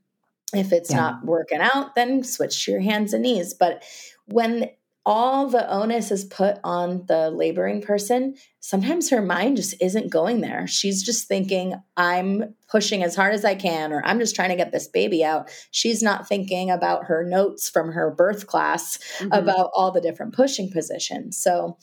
[0.54, 0.98] If it's yeah.
[0.98, 3.54] not working out, then switch to your hands and knees.
[3.54, 3.84] But
[4.26, 4.68] when
[5.06, 10.40] all the onus is put on the laboring person, sometimes her mind just isn't going
[10.40, 10.66] there.
[10.66, 14.56] She's just thinking, I'm pushing as hard as I can, or I'm just trying to
[14.56, 15.48] get this baby out.
[15.70, 19.32] She's not thinking about her notes from her birth class mm-hmm.
[19.32, 21.38] about all the different pushing positions.
[21.38, 21.78] So,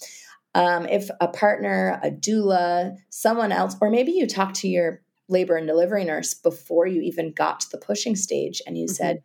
[0.53, 5.55] um, if a partner, a doula, someone else, or maybe you talk to your labor
[5.55, 8.93] and delivery nurse before you even got to the pushing stage and you mm-hmm.
[8.93, 9.23] said,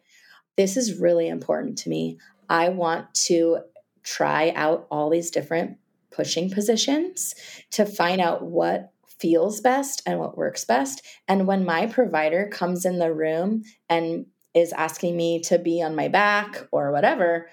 [0.57, 2.19] This is really important to me.
[2.49, 3.59] I want to
[4.03, 5.79] try out all these different
[6.11, 7.35] pushing positions
[7.71, 11.05] to find out what feels best and what works best.
[11.27, 15.95] And when my provider comes in the room and is asking me to be on
[15.95, 17.49] my back or whatever,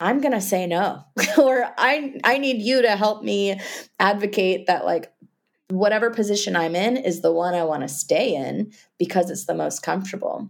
[0.00, 1.04] I'm going to say no.
[1.38, 3.60] or I I need you to help me
[3.98, 5.12] advocate that like
[5.68, 9.54] whatever position I'm in is the one I want to stay in because it's the
[9.54, 10.48] most comfortable.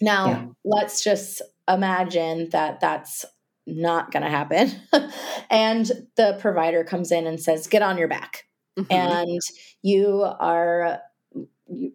[0.00, 0.46] Now, yeah.
[0.64, 3.24] let's just imagine that that's
[3.66, 4.72] not going to happen.
[5.50, 8.44] and the provider comes in and says, get on your back.
[8.78, 8.92] Mm-hmm.
[8.92, 9.40] And
[9.82, 11.00] you are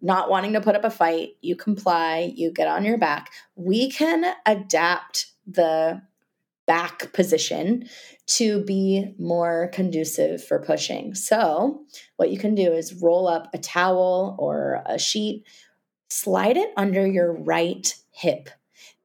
[0.01, 3.32] not wanting to put up a fight, you comply, you get on your back.
[3.56, 6.01] We can adapt the
[6.65, 7.88] back position
[8.25, 11.15] to be more conducive for pushing.
[11.15, 11.86] So,
[12.17, 15.45] what you can do is roll up a towel or a sheet,
[16.10, 18.49] slide it under your right hip.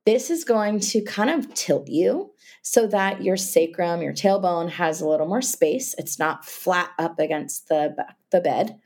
[0.04, 2.31] This is going to kind of tilt you
[2.62, 5.94] so that your sacrum, your tailbone has a little more space.
[5.98, 7.94] It's not flat up against the,
[8.30, 8.78] the bed.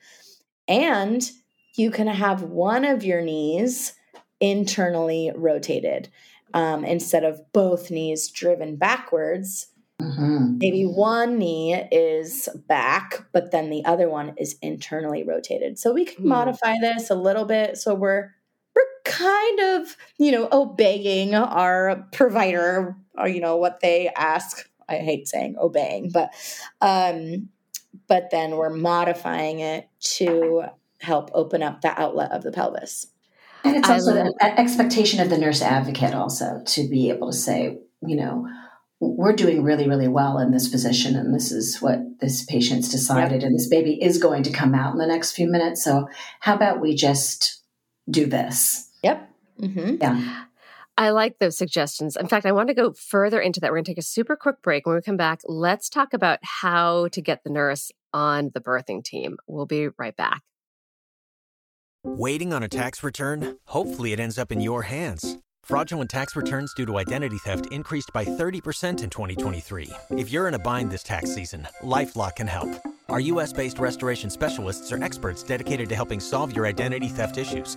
[0.66, 1.30] And
[1.76, 3.92] you can have one of your knees
[4.40, 6.08] internally rotated
[6.54, 9.68] um, instead of both knees driven backwards.
[10.00, 10.58] Mm-hmm.
[10.58, 15.78] Maybe one knee is back, but then the other one is internally rotated.
[15.78, 16.28] So we can mm.
[16.28, 18.34] modify this a little bit so we're
[18.74, 24.68] we're kind of, you know, obeying our provider or, you know, what they ask.
[24.88, 26.32] I hate saying obeying, but,
[26.80, 27.48] um,
[28.06, 30.64] but then we're modifying it to
[31.00, 33.08] help open up the outlet of the pelvis.
[33.64, 37.78] And it's also an expectation of the nurse advocate also to be able to say,
[38.00, 38.48] you know,
[39.00, 43.42] we're doing really, really well in this position, and this is what this patient's decided,
[43.42, 43.48] yep.
[43.48, 45.84] and this baby is going to come out in the next few minutes.
[45.84, 46.08] So,
[46.40, 47.56] how about we just
[48.08, 48.90] do this.
[49.02, 49.30] Yep.
[49.60, 49.96] Mm-hmm.
[50.00, 50.44] Yeah.
[50.98, 52.16] I like those suggestions.
[52.16, 53.70] In fact, I want to go further into that.
[53.70, 54.86] We're going to take a super quick break.
[54.86, 59.04] When we come back, let's talk about how to get the nurse on the birthing
[59.04, 59.36] team.
[59.46, 60.42] We'll be right back.
[62.02, 63.58] Waiting on a tax return?
[63.66, 65.38] Hopefully, it ends up in your hands.
[65.64, 69.90] Fraudulent tax returns due to identity theft increased by 30% in 2023.
[70.12, 72.70] If you're in a bind this tax season, LifeLock can help.
[73.08, 73.52] Our U.S.
[73.52, 77.76] based restoration specialists are experts dedicated to helping solve your identity theft issues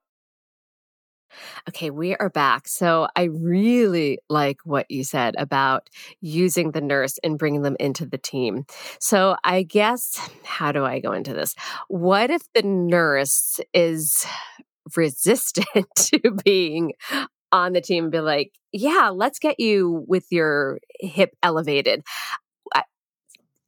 [1.69, 2.67] Okay, we are back.
[2.67, 5.89] So I really like what you said about
[6.19, 8.65] using the nurse and bringing them into the team.
[8.99, 11.55] So I guess, how do I go into this?
[11.87, 14.25] What if the nurse is
[14.95, 16.93] resistant to being
[17.51, 22.03] on the team and be like, yeah, let's get you with your hip elevated?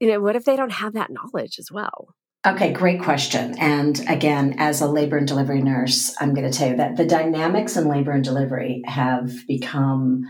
[0.04, 2.14] you know, what if they don't have that knowledge as well?
[2.46, 3.58] Okay, great question.
[3.58, 7.06] And again, as a labor and delivery nurse, I'm going to tell you that the
[7.06, 10.26] dynamics in labor and delivery have become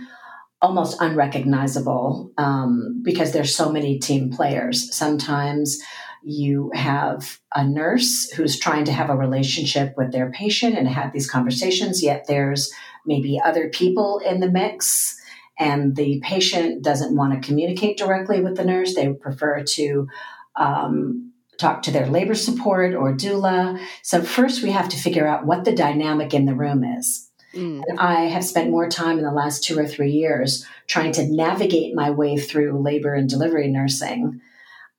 [0.62, 4.96] almost unrecognizable um, because there's so many team players.
[4.96, 5.82] Sometimes
[6.24, 11.14] you have a nurse who's trying to have a relationship with their patient and have
[11.14, 12.72] these conversations, yet there's
[13.08, 15.20] maybe other people in the mix.
[15.58, 18.94] And the patient doesn't want to communicate directly with the nurse.
[18.94, 20.08] They prefer to
[20.56, 23.80] um, talk to their labor support or doula.
[24.02, 27.30] So, first, we have to figure out what the dynamic in the room is.
[27.54, 27.84] Mm.
[27.88, 31.28] And I have spent more time in the last two or three years trying to
[31.28, 34.42] navigate my way through labor and delivery nursing.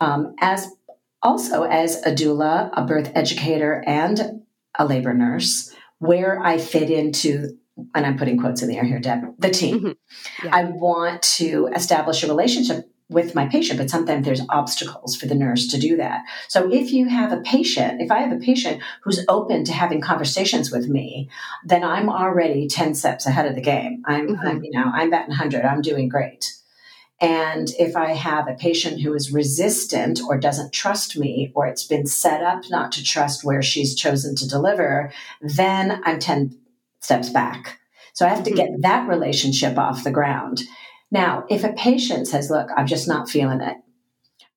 [0.01, 0.69] Um, as
[1.23, 4.43] also as a doula, a birth educator, and
[4.79, 7.59] a labor nurse, where I fit into,
[7.95, 9.79] and I'm putting quotes in the air here, Deb, the team.
[9.79, 10.47] Mm-hmm.
[10.47, 10.51] Yeah.
[10.55, 15.35] I want to establish a relationship with my patient, but sometimes there's obstacles for the
[15.35, 16.25] nurse to do that.
[16.49, 20.01] So if you have a patient, if I have a patient who's open to having
[20.01, 21.29] conversations with me,
[21.65, 24.03] then I'm already 10 steps ahead of the game.
[24.07, 24.47] I'm, mm-hmm.
[24.47, 25.65] I'm you know, I'm batting 100.
[25.65, 26.55] I'm doing great.
[27.21, 31.87] And if I have a patient who is resistant or doesn't trust me, or it's
[31.87, 36.59] been set up not to trust where she's chosen to deliver, then I'm 10
[37.01, 37.79] steps back.
[38.15, 38.73] So I have to mm-hmm.
[38.73, 40.63] get that relationship off the ground.
[41.15, 43.77] Now, if a patient says, Look, I'm just not feeling it,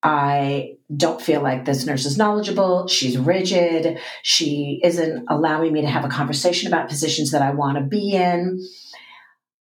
[0.01, 2.87] I don't feel like this nurse is knowledgeable.
[2.87, 3.99] She's rigid.
[4.23, 8.13] She isn't allowing me to have a conversation about positions that I want to be
[8.13, 8.59] in.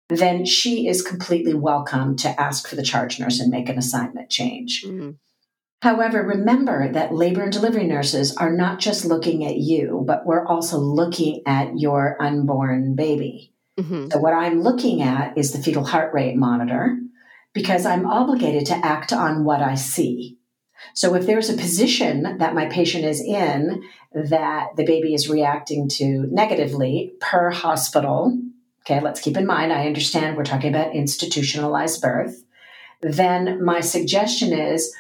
[0.10, 4.30] Then she is completely welcome to ask for the charge nurse and make an assignment
[4.30, 4.84] change.
[4.86, 5.12] Mm-hmm.
[5.82, 10.46] However, remember that labor and delivery nurses are not just looking at you, but we're
[10.46, 13.53] also looking at your unborn baby.
[13.80, 14.10] Mm-hmm.
[14.12, 16.98] So, what I'm looking at is the fetal heart rate monitor
[17.54, 20.38] because I'm obligated to act on what I see.
[20.94, 23.84] So, if there's a position that my patient is in
[24.14, 28.38] that the baby is reacting to negatively per hospital,
[28.86, 32.44] okay, let's keep in mind, I understand we're talking about institutionalized birth,
[33.02, 34.94] then my suggestion is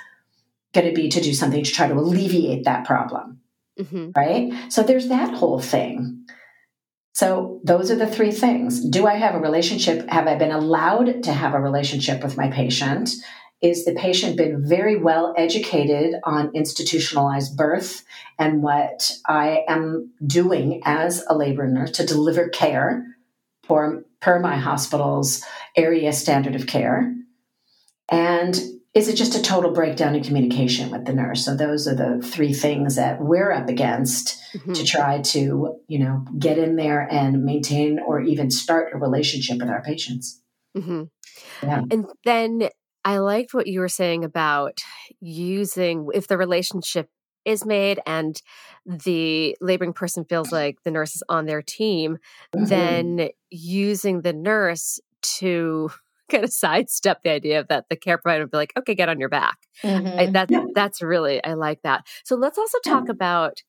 [0.74, 3.40] going to be to do something to try to alleviate that problem.
[3.80, 4.12] Mm-hmm.
[4.16, 4.52] Right?
[4.72, 6.23] So, there's that whole thing.
[7.14, 8.84] So those are the three things.
[8.84, 10.10] Do I have a relationship?
[10.10, 13.12] Have I been allowed to have a relationship with my patient?
[13.62, 18.04] Is the patient been very well educated on institutionalized birth
[18.38, 23.06] and what I am doing as a labor nurse to deliver care
[23.64, 25.46] for per my hospital's
[25.78, 27.16] area standard of care?
[28.10, 28.60] And
[28.94, 32.26] is it just a total breakdown in communication with the nurse so those are the
[32.26, 34.74] three things that we're up against mm-hmm.
[34.74, 39.58] to try to you know get in there and maintain or even start a relationship
[39.58, 40.42] with our patients
[40.78, 41.04] mm-hmm.
[41.62, 41.82] yeah.
[41.92, 42.70] and then
[43.04, 44.82] i liked what you were saying about
[45.20, 47.10] using if the relationship
[47.46, 48.42] is made and
[48.86, 52.18] the laboring person feels like the nurse is on their team
[52.56, 52.66] mm-hmm.
[52.66, 55.90] then using the nurse to
[56.34, 59.10] kind of sidestep the idea of that the care provider would be like, okay, get
[59.10, 59.58] on your back.
[59.84, 60.20] Mm-hmm.
[60.20, 60.66] I, that, yeah.
[60.74, 62.06] That's really, I like that.
[62.24, 63.12] So let's also talk yeah.
[63.12, 63.62] about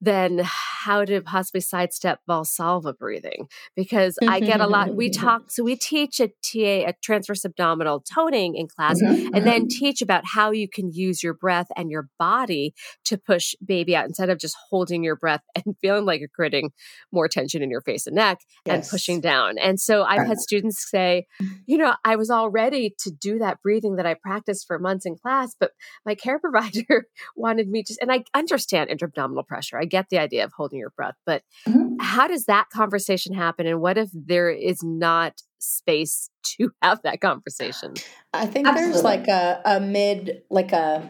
[0.00, 4.94] then how to possibly sidestep Valsalva breathing because I get a lot.
[4.94, 5.22] We mm-hmm.
[5.22, 9.34] talk, so we teach a TA, a transverse abdominal toning in class, mm-hmm.
[9.34, 9.78] and then mm-hmm.
[9.78, 12.74] teach about how you can use your breath and your body
[13.04, 16.70] to push baby out instead of just holding your breath and feeling like you're creating
[17.12, 18.74] more tension in your face and neck yes.
[18.74, 19.58] and pushing down.
[19.58, 21.26] And so I've had students say,
[21.66, 25.04] you know, I was all ready to do that breathing that I practiced for months
[25.04, 25.72] in class, but
[26.06, 27.06] my care provider
[27.36, 29.78] wanted me to, and I understand intra-abdominal pressure.
[29.78, 31.96] I get the idea of holding your breath, but mm-hmm.
[32.00, 33.66] how does that conversation happen?
[33.66, 37.94] And what if there is not space to have that conversation?
[38.32, 38.92] I think Absolutely.
[38.92, 41.08] there's like a, a mid, like a,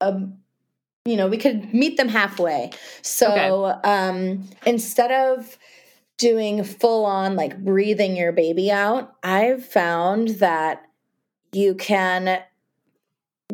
[0.00, 0.20] a,
[1.04, 2.70] you know, we could meet them halfway.
[3.02, 3.88] So okay.
[3.88, 5.58] um, instead of
[6.18, 10.82] doing full on like breathing your baby out, I've found that
[11.52, 12.42] you can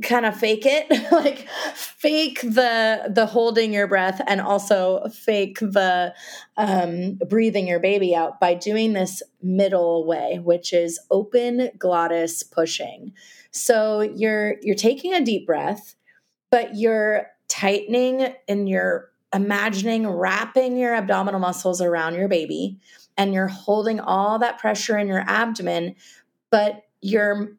[0.03, 6.15] kind of fake it like fake the the holding your breath and also fake the
[6.57, 13.13] um, breathing your baby out by doing this middle way which is open glottis pushing.
[13.51, 15.95] So you're you're taking a deep breath
[16.51, 22.79] but you're tightening and you're imagining wrapping your abdominal muscles around your baby
[23.17, 25.95] and you're holding all that pressure in your abdomen
[26.51, 27.57] but you're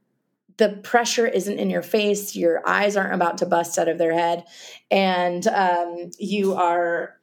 [0.58, 2.36] the pressure isn't in your face.
[2.36, 4.44] Your eyes aren't about to bust out of their head.
[4.90, 7.16] And um, you are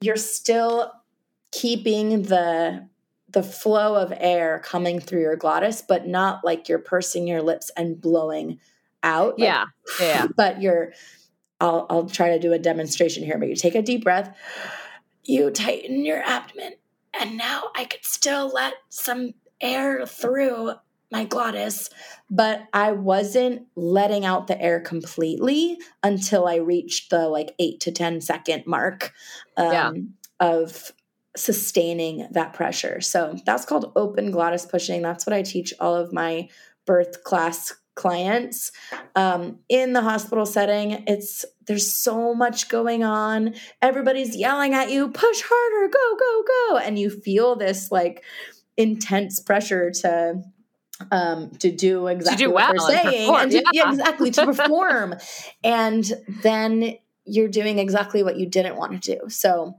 [0.00, 0.92] you're still
[1.50, 2.88] keeping the
[3.30, 7.70] the flow of air coming through your glottis but not like you're pursing your lips
[7.76, 8.60] and blowing
[9.02, 9.38] out.
[9.38, 9.64] Like, yeah.
[9.98, 10.26] Yeah.
[10.36, 10.92] but you're
[11.60, 14.36] I'll, I'll try to do a demonstration here but you take a deep breath.
[15.24, 16.74] You tighten your abdomen.
[17.18, 20.74] And now i could still let some air through
[21.14, 21.90] my glottis,
[22.28, 27.92] but I wasn't letting out the air completely until I reached the like eight to
[27.92, 29.12] ten second mark
[29.56, 29.92] um, yeah.
[30.40, 30.92] of
[31.36, 33.00] sustaining that pressure.
[33.00, 35.02] So that's called open glottis pushing.
[35.02, 36.48] That's what I teach all of my
[36.84, 38.72] birth class clients
[39.14, 45.08] um, in the hospital setting it's there's so much going on everybody's yelling at you
[45.08, 48.24] push harder go go go and you feel this like
[48.76, 50.42] intense pressure to
[51.10, 53.70] um, to do exactly to do what well they're saying and, and to, yeah.
[53.72, 53.90] yeah.
[53.90, 55.14] exactly to perform
[55.64, 59.76] and then you're doing exactly what you didn't want to do so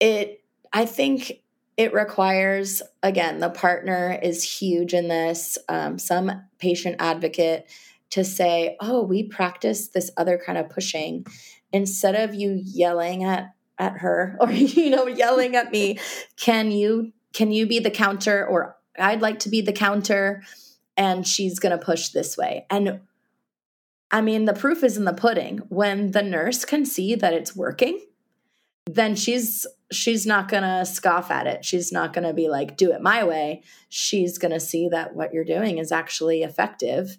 [0.00, 1.40] it i think
[1.76, 7.70] it requires again the partner is huge in this um, some patient advocate
[8.10, 11.26] to say oh we practice this other kind of pushing
[11.72, 15.98] instead of you yelling at at her or you know yelling at me
[16.36, 20.42] can you can you be the counter or I'd like to be the counter
[20.96, 22.66] and she's going to push this way.
[22.70, 23.00] And
[24.10, 25.58] I mean, the proof is in the pudding.
[25.68, 28.00] When the nurse can see that it's working,
[28.86, 31.64] then she's she's not going to scoff at it.
[31.64, 33.62] She's not going to be like do it my way.
[33.88, 37.16] She's going to see that what you're doing is actually effective.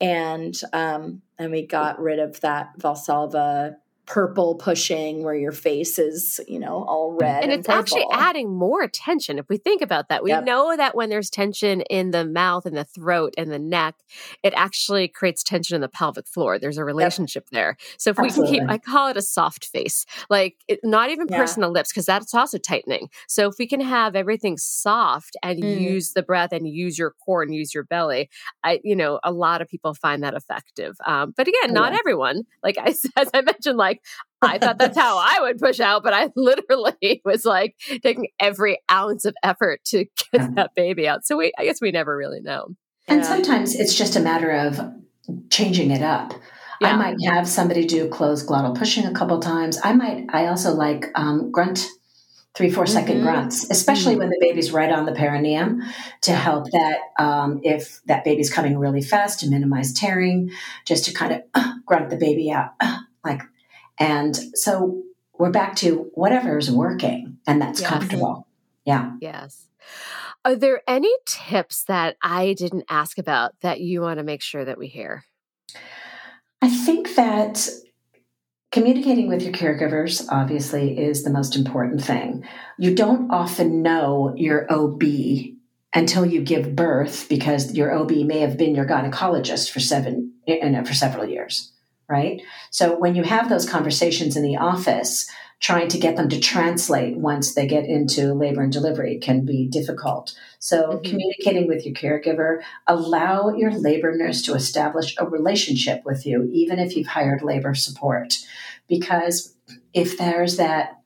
[0.00, 3.76] And um and we got rid of that Valsalva
[4.08, 7.42] purple pushing where your face is, you know, all red.
[7.42, 7.80] And, and it's purple.
[7.80, 9.38] actually adding more tension.
[9.38, 10.44] If we think about that, we yep.
[10.44, 13.96] know that when there's tension in the mouth and the throat and the neck,
[14.42, 16.58] it actually creates tension in the pelvic floor.
[16.58, 17.58] There's a relationship yep.
[17.58, 17.76] there.
[17.98, 18.52] So if Absolutely.
[18.52, 21.36] we can keep, I call it a soft face, like it, not even yeah.
[21.36, 23.10] pursing the lips, because that's also tightening.
[23.26, 25.80] So if we can have everything soft and mm.
[25.80, 28.30] use the breath and use your core and use your belly,
[28.64, 30.96] I, you know, a lot of people find that effective.
[31.04, 31.98] Um, but again, not yeah.
[31.98, 32.44] everyone.
[32.62, 33.97] Like I, as I mentioned, like
[34.42, 38.28] like I thought that's how I would push out, but I literally was like taking
[38.40, 41.26] every ounce of effort to get that baby out.
[41.26, 42.68] So we, I guess we never really know.
[43.06, 43.26] And yeah.
[43.26, 44.80] sometimes it's just a matter of
[45.50, 46.34] changing it up.
[46.80, 46.88] Yeah.
[46.88, 49.78] I might have somebody do closed glottal pushing a couple times.
[49.82, 51.88] I might, I also like um, grunt,
[52.54, 53.24] three, four second mm-hmm.
[53.24, 54.20] grunts, especially mm-hmm.
[54.20, 55.82] when the baby's right on the perineum
[56.22, 60.50] to help that um, if that baby's coming really fast to minimize tearing,
[60.84, 62.70] just to kind of uh, grunt the baby out.
[62.80, 63.42] Uh, like,
[63.98, 65.02] and so
[65.38, 67.88] we're back to whatever's working and that's yes.
[67.88, 68.46] comfortable.
[68.84, 69.12] Yeah.
[69.20, 69.66] Yes.
[70.44, 74.64] Are there any tips that I didn't ask about that you want to make sure
[74.64, 75.24] that we hear?
[76.60, 77.68] I think that
[78.72, 82.44] communicating with your caregivers obviously is the most important thing.
[82.78, 85.02] You don't often know your OB
[85.94, 90.70] until you give birth because your OB may have been your gynecologist for seven you
[90.70, 91.72] know, for several years
[92.08, 92.42] right?
[92.70, 95.28] So when you have those conversations in the office,
[95.60, 99.66] trying to get them to translate once they get into labor and delivery can be
[99.66, 100.38] difficult.
[100.58, 101.02] So mm-hmm.
[101.02, 106.78] communicating with your caregiver, allow your labor nurse to establish a relationship with you, even
[106.78, 108.34] if you've hired labor support.
[108.88, 109.54] Because
[109.92, 111.00] if there's that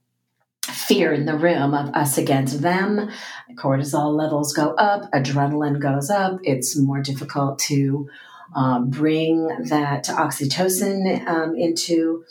[0.66, 3.10] fear in the room of us against them,
[3.56, 8.08] cortisol levels go up, adrenaline goes up, it's more difficult to
[8.54, 12.24] uh, bring that oxytocin um, into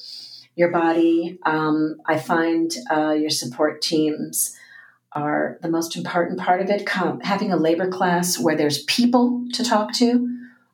[0.55, 1.39] your body.
[1.45, 4.55] Um, I find uh, your support teams
[5.13, 6.85] are the most important part of it.
[6.85, 10.27] Com- having a labor class where there's people to talk to.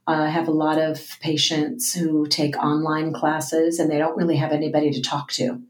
[0.07, 4.37] Uh, I have a lot of patients who take online classes and they don't really
[4.37, 5.61] have anybody to talk to.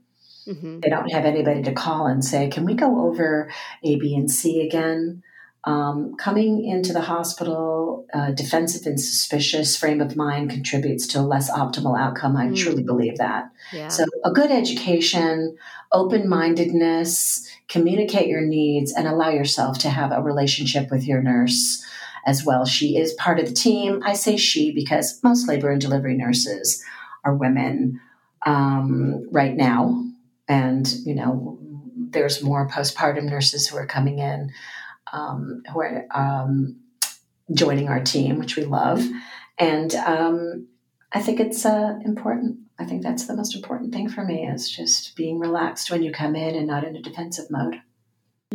[0.47, 0.79] Mm-hmm.
[0.79, 3.51] They don't have anybody to call and say, Can we go over
[3.83, 5.23] A, B, and C again?
[5.67, 11.27] Um, coming into the hospital, uh, defensive and suspicious frame of mind contributes to a
[11.27, 12.37] less optimal outcome.
[12.37, 12.55] I mm.
[12.55, 13.51] truly believe that.
[13.73, 13.89] Yeah.
[13.89, 15.57] So, a good education,
[15.91, 21.85] open mindedness, communicate your needs, and allow yourself to have a relationship with your nurse
[22.25, 22.63] as well.
[22.63, 24.01] She is part of the team.
[24.05, 26.81] I say she because most labor and delivery nurses
[27.25, 27.99] are women
[28.45, 30.05] um, right now.
[30.47, 31.59] And, you know,
[32.09, 34.53] there's more postpartum nurses who are coming in
[35.13, 36.79] um, who are um,
[37.53, 39.03] joining our team, which we love.
[39.57, 40.67] And um,
[41.11, 42.59] I think it's uh, important.
[42.79, 46.11] I think that's the most important thing for me is just being relaxed when you
[46.11, 47.81] come in and not in a defensive mode.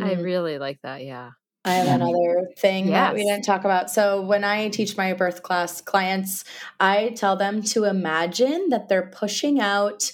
[0.01, 1.03] I really like that.
[1.03, 1.31] Yeah.
[1.65, 2.93] I have another thing yes.
[2.93, 3.89] that we didn't talk about.
[3.89, 6.43] So, when I teach my birth class clients,
[6.79, 10.11] I tell them to imagine that they're pushing out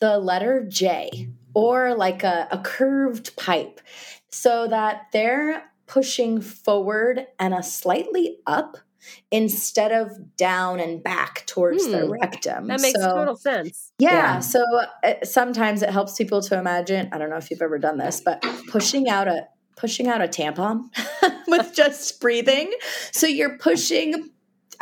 [0.00, 3.80] the letter J or like a, a curved pipe
[4.30, 8.78] so that they're pushing forward and a slightly up
[9.30, 11.92] instead of down and back towards hmm.
[11.92, 12.68] the rectum.
[12.68, 13.92] That makes so, total sense.
[13.98, 14.38] Yeah, yeah.
[14.40, 14.64] So
[15.04, 17.08] uh, sometimes it helps people to imagine.
[17.12, 20.28] I don't know if you've ever done this, but pushing out a pushing out a
[20.28, 20.84] tampon
[21.48, 22.72] with just breathing.
[23.10, 24.30] So you're pushing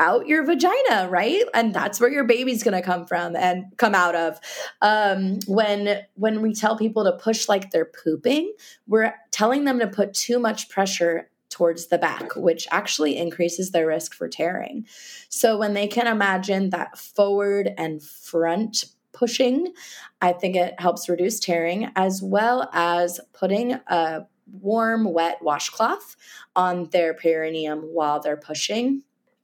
[0.01, 1.45] out your vagina, right?
[1.55, 4.41] And that's where your baby's going to come from and come out of.
[4.83, 8.53] Um, when when we tell people to push like they're pooping,
[8.89, 13.87] we're telling them to put too much pressure towards the back, which actually increases their
[13.87, 14.87] risk for tearing.
[15.29, 19.75] So when they can imagine that forward and front pushing,
[20.23, 26.17] I think it helps reduce tearing as well as putting a warm, wet washcloth
[26.57, 29.03] on their perineum while they're pushing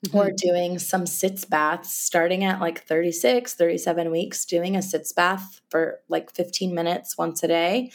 [0.09, 0.19] mm-hmm.
[0.19, 5.61] or doing some sitz baths starting at like 36, 37 weeks, doing a sitz bath
[5.71, 7.91] for like 15 minutes once a day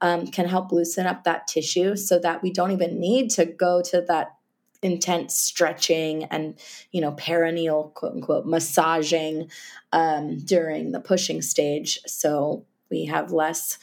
[0.00, 3.82] um, can help loosen up that tissue so that we don't even need to go
[3.82, 4.36] to that
[4.82, 6.58] intense stretching and
[6.92, 9.50] you know perineal quote unquote massaging
[9.92, 13.78] um, during the pushing stage so we have less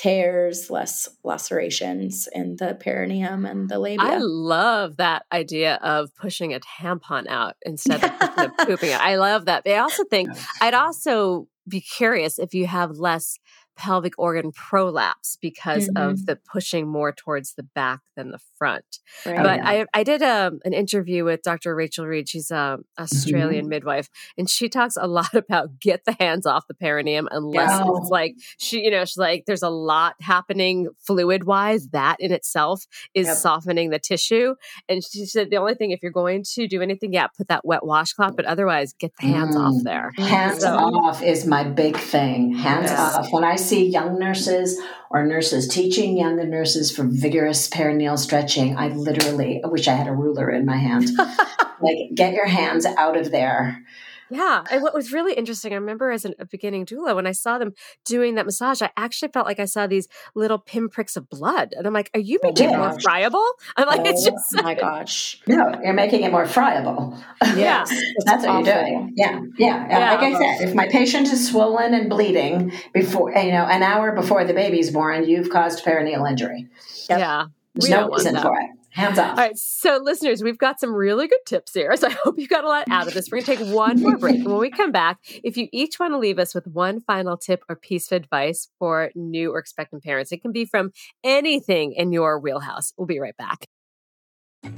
[0.00, 3.98] tears, less lacerations in the perineum and the labia.
[4.00, 9.00] I love that idea of pushing a tampon out instead of pooping it.
[9.00, 9.62] I love that.
[9.66, 10.30] I also think
[10.62, 13.38] I'd also be curious if you have less
[13.80, 16.10] pelvic organ prolapse because mm-hmm.
[16.10, 18.98] of the pushing more towards the back than the front.
[19.24, 19.36] Right.
[19.36, 21.74] But I, I did a, um, an interview with Dr.
[21.74, 22.28] Rachel Reed.
[22.28, 23.70] She's an Australian mm-hmm.
[23.70, 27.84] midwife, and she talks a lot about get the hands off the perineum unless yeah.
[27.86, 31.88] it's like she, you know, she's like, there's a lot happening fluid wise.
[31.88, 33.36] That in itself is yep.
[33.38, 34.56] softening the tissue.
[34.90, 37.64] And she said the only thing, if you're going to do anything, yeah, put that
[37.64, 39.60] wet washcloth, but otherwise get the hands mm.
[39.60, 40.12] off there.
[40.18, 42.54] Hands so, off is my big thing.
[42.54, 43.16] Hands yes.
[43.16, 43.32] off.
[43.32, 44.78] When I see young nurses
[45.10, 50.08] or nurses teaching younger nurses for vigorous perineal stretching, I literally I wish I had
[50.08, 51.08] a ruler in my hand.
[51.80, 53.82] like, get your hands out of there.
[54.30, 54.64] Yeah.
[54.70, 57.72] And what was really interesting, I remember as a beginning doula, when I saw them
[58.04, 61.74] doing that massage, I actually felt like I saw these little pinpricks of blood.
[61.76, 63.44] And I'm like, are you oh making oh, it more friable?
[63.76, 64.62] I'm like, oh, it's just.
[64.62, 65.40] my gosh.
[65.46, 67.18] No, you're making it more friable.
[67.56, 67.84] Yeah.
[68.24, 69.12] That's what you're doing.
[69.16, 69.40] Yeah.
[69.58, 69.86] yeah.
[69.88, 70.14] Yeah.
[70.14, 74.12] Like I said, if my patient is swollen and bleeding before, you know, an hour
[74.12, 76.68] before the baby's born, you've caused perineal injury.
[77.08, 77.18] Yep.
[77.18, 77.46] Yeah.
[77.74, 79.30] There's no reason for it hands off.
[79.30, 79.56] All right.
[79.56, 81.96] So, listeners, we've got some really good tips here.
[81.96, 83.28] So, I hope you got a lot out of this.
[83.30, 84.36] We're going to take one more break.
[84.36, 87.36] And when we come back, if you each want to leave us with one final
[87.36, 91.92] tip or piece of advice for new or expectant parents, it can be from anything
[91.92, 92.92] in your wheelhouse.
[92.96, 93.66] We'll be right back.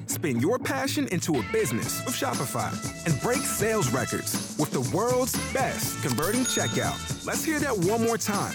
[0.07, 2.73] Spin your passion into a business with Shopify
[3.07, 7.27] and break sales records with the world's best converting checkout.
[7.27, 8.55] Let's hear that one more time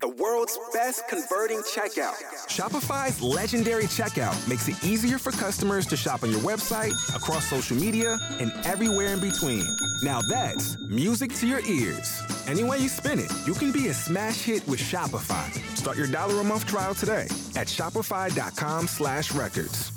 [0.00, 2.14] the world's best converting checkout.
[2.48, 7.76] Shopify's legendary checkout makes it easier for customers to shop on your website, across social
[7.76, 9.64] media, and everywhere in between.
[10.02, 12.22] Now that's music to your ears.
[12.46, 15.52] Any way you spin it, you can be a smash hit with Shopify.
[15.76, 17.26] Start your dollar a month trial today
[17.56, 19.92] at shopify.com slash records.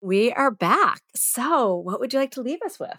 [0.00, 1.00] We are back.
[1.14, 2.98] So, what would you like to leave us with?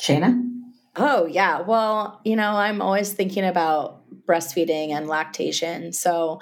[0.00, 0.50] Shaina?
[0.96, 1.60] Oh, yeah.
[1.60, 5.92] Well, you know, I'm always thinking about breastfeeding and lactation.
[5.92, 6.40] So,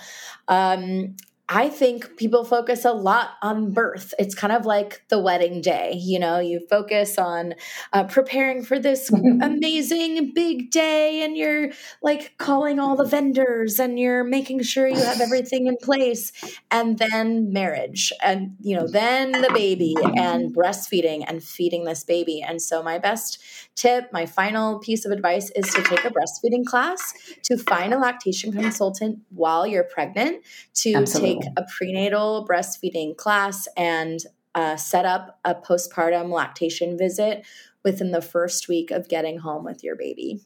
[0.49, 1.16] um,
[1.47, 4.14] I think people focus a lot on birth.
[4.18, 5.93] It's kind of like the wedding day.
[5.93, 7.55] You know, you focus on
[7.93, 9.11] uh, preparing for this
[9.43, 11.72] amazing big day, and you're
[12.03, 16.32] like calling all the vendors and you're making sure you have everything in place.
[16.70, 22.41] And then marriage, and, you know, then the baby and breastfeeding and feeding this baby.
[22.41, 23.39] And so, my best
[23.77, 27.12] tip, my final piece of advice is to take a breastfeeding class,
[27.43, 30.45] to find a lactation consultant while you're pregnant,
[30.75, 31.35] to Absolutely.
[31.35, 34.20] take take a prenatal breastfeeding class and
[34.55, 37.45] uh, set up a postpartum lactation visit
[37.85, 40.41] within the first week of getting home with your baby.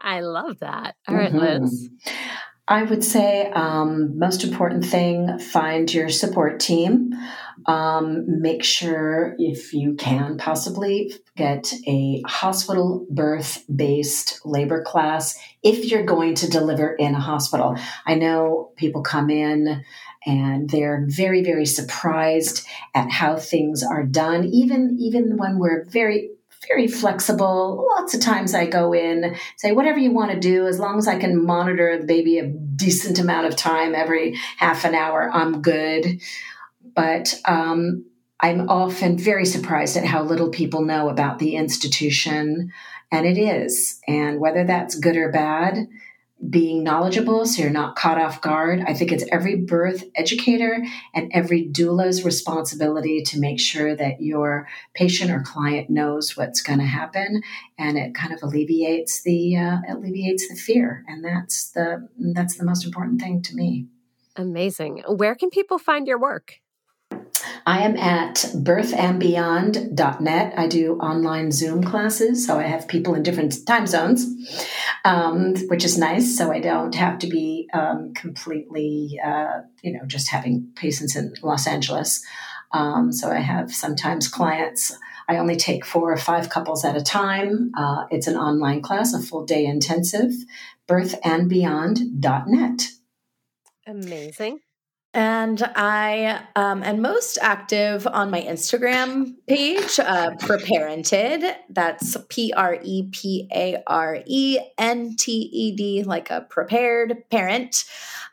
[0.00, 0.96] I love that.
[1.08, 1.64] All right, mm-hmm.
[1.64, 1.90] Liz.
[2.66, 7.12] I would say um, most important thing: find your support team.
[7.66, 15.90] Um, make sure, if you can, possibly get a hospital birth based labor class if
[15.90, 17.76] you're going to deliver in a hospital.
[18.06, 19.84] I know people come in
[20.26, 26.30] and they're very very surprised at how things are done even even when we're very
[26.68, 27.86] very flexible.
[27.96, 31.08] Lots of times i go in say whatever you want to do as long as
[31.08, 35.62] i can monitor the baby a decent amount of time every half an hour i'm
[35.62, 36.20] good.
[36.94, 38.06] But um,
[38.40, 42.72] i'm often very surprised at how little people know about the institution
[43.14, 44.00] and it is.
[44.08, 45.86] And whether that's good or bad
[46.48, 48.82] being knowledgeable so you're not caught off guard.
[48.86, 50.84] I think it's every birth educator
[51.14, 56.80] and every doula's responsibility to make sure that your patient or client knows what's going
[56.80, 57.42] to happen
[57.78, 62.64] and it kind of alleviates the uh, alleviates the fear and that's the that's the
[62.64, 63.86] most important thing to me.
[64.36, 65.02] Amazing.
[65.06, 66.60] Where can people find your work?
[67.66, 70.58] I am at birthandbeyond.net.
[70.58, 74.26] I do online Zoom classes, so I have people in different time zones,
[75.04, 76.36] um, which is nice.
[76.36, 81.32] So I don't have to be um, completely, uh, you know, just having patients in
[81.42, 82.22] Los Angeles.
[82.72, 84.94] Um, so I have sometimes clients.
[85.28, 87.72] I only take four or five couples at a time.
[87.76, 90.32] Uh, it's an online class, a full day intensive.
[90.86, 92.88] Birthandbeyond.net.
[93.86, 94.58] Amazing.
[95.14, 101.54] And I um, am most active on my Instagram page, uh, Preparented.
[101.70, 107.22] That's P R E P A R E N T E D, like a prepared
[107.30, 107.84] parent.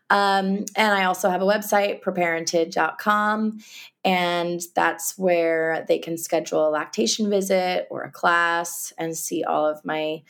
[0.10, 3.60] Um, and I also have a website, preparented.com.
[4.04, 9.68] And that's where they can schedule a lactation visit or a class and see all
[9.68, 10.24] of my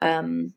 [0.00, 0.54] um,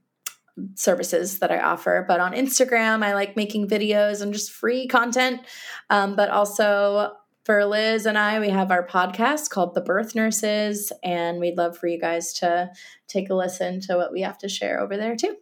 [0.75, 2.05] services that I offer.
[2.07, 5.41] But on Instagram, I like making videos and just free content.
[5.89, 7.13] Um, but also
[7.45, 11.77] for Liz and I, we have our podcast called The Birth Nurses, and we'd love
[11.77, 12.69] for you guys to
[13.07, 15.35] take a listen to what we have to share over there too.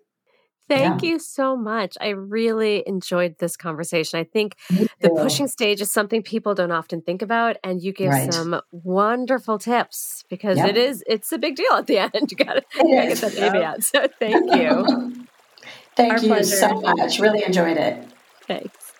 [0.68, 1.10] Thank yeah.
[1.10, 1.98] you so much.
[2.02, 4.20] I really enjoyed this conversation.
[4.20, 4.56] I think
[5.00, 8.34] the pushing stage is something people don't often think about and you gave right.
[8.34, 12.12] some wonderful tips because it is it's a big deal at the end.
[12.30, 13.84] You gotta, get that baby out.
[13.84, 15.26] So thank you.
[15.96, 16.56] thank Our you pleasure.
[16.56, 17.20] so much.
[17.20, 18.06] Really enjoyed it.
[18.48, 18.94] Thanks.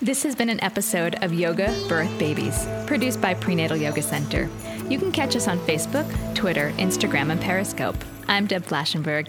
[0.00, 4.50] This has been an episode of Yoga Birth Babies, produced by Prenatal Yoga Center.
[4.88, 7.96] You can catch us on Facebook, Twitter, Instagram, and Periscope.
[8.26, 9.28] I'm Deb Flashenberg.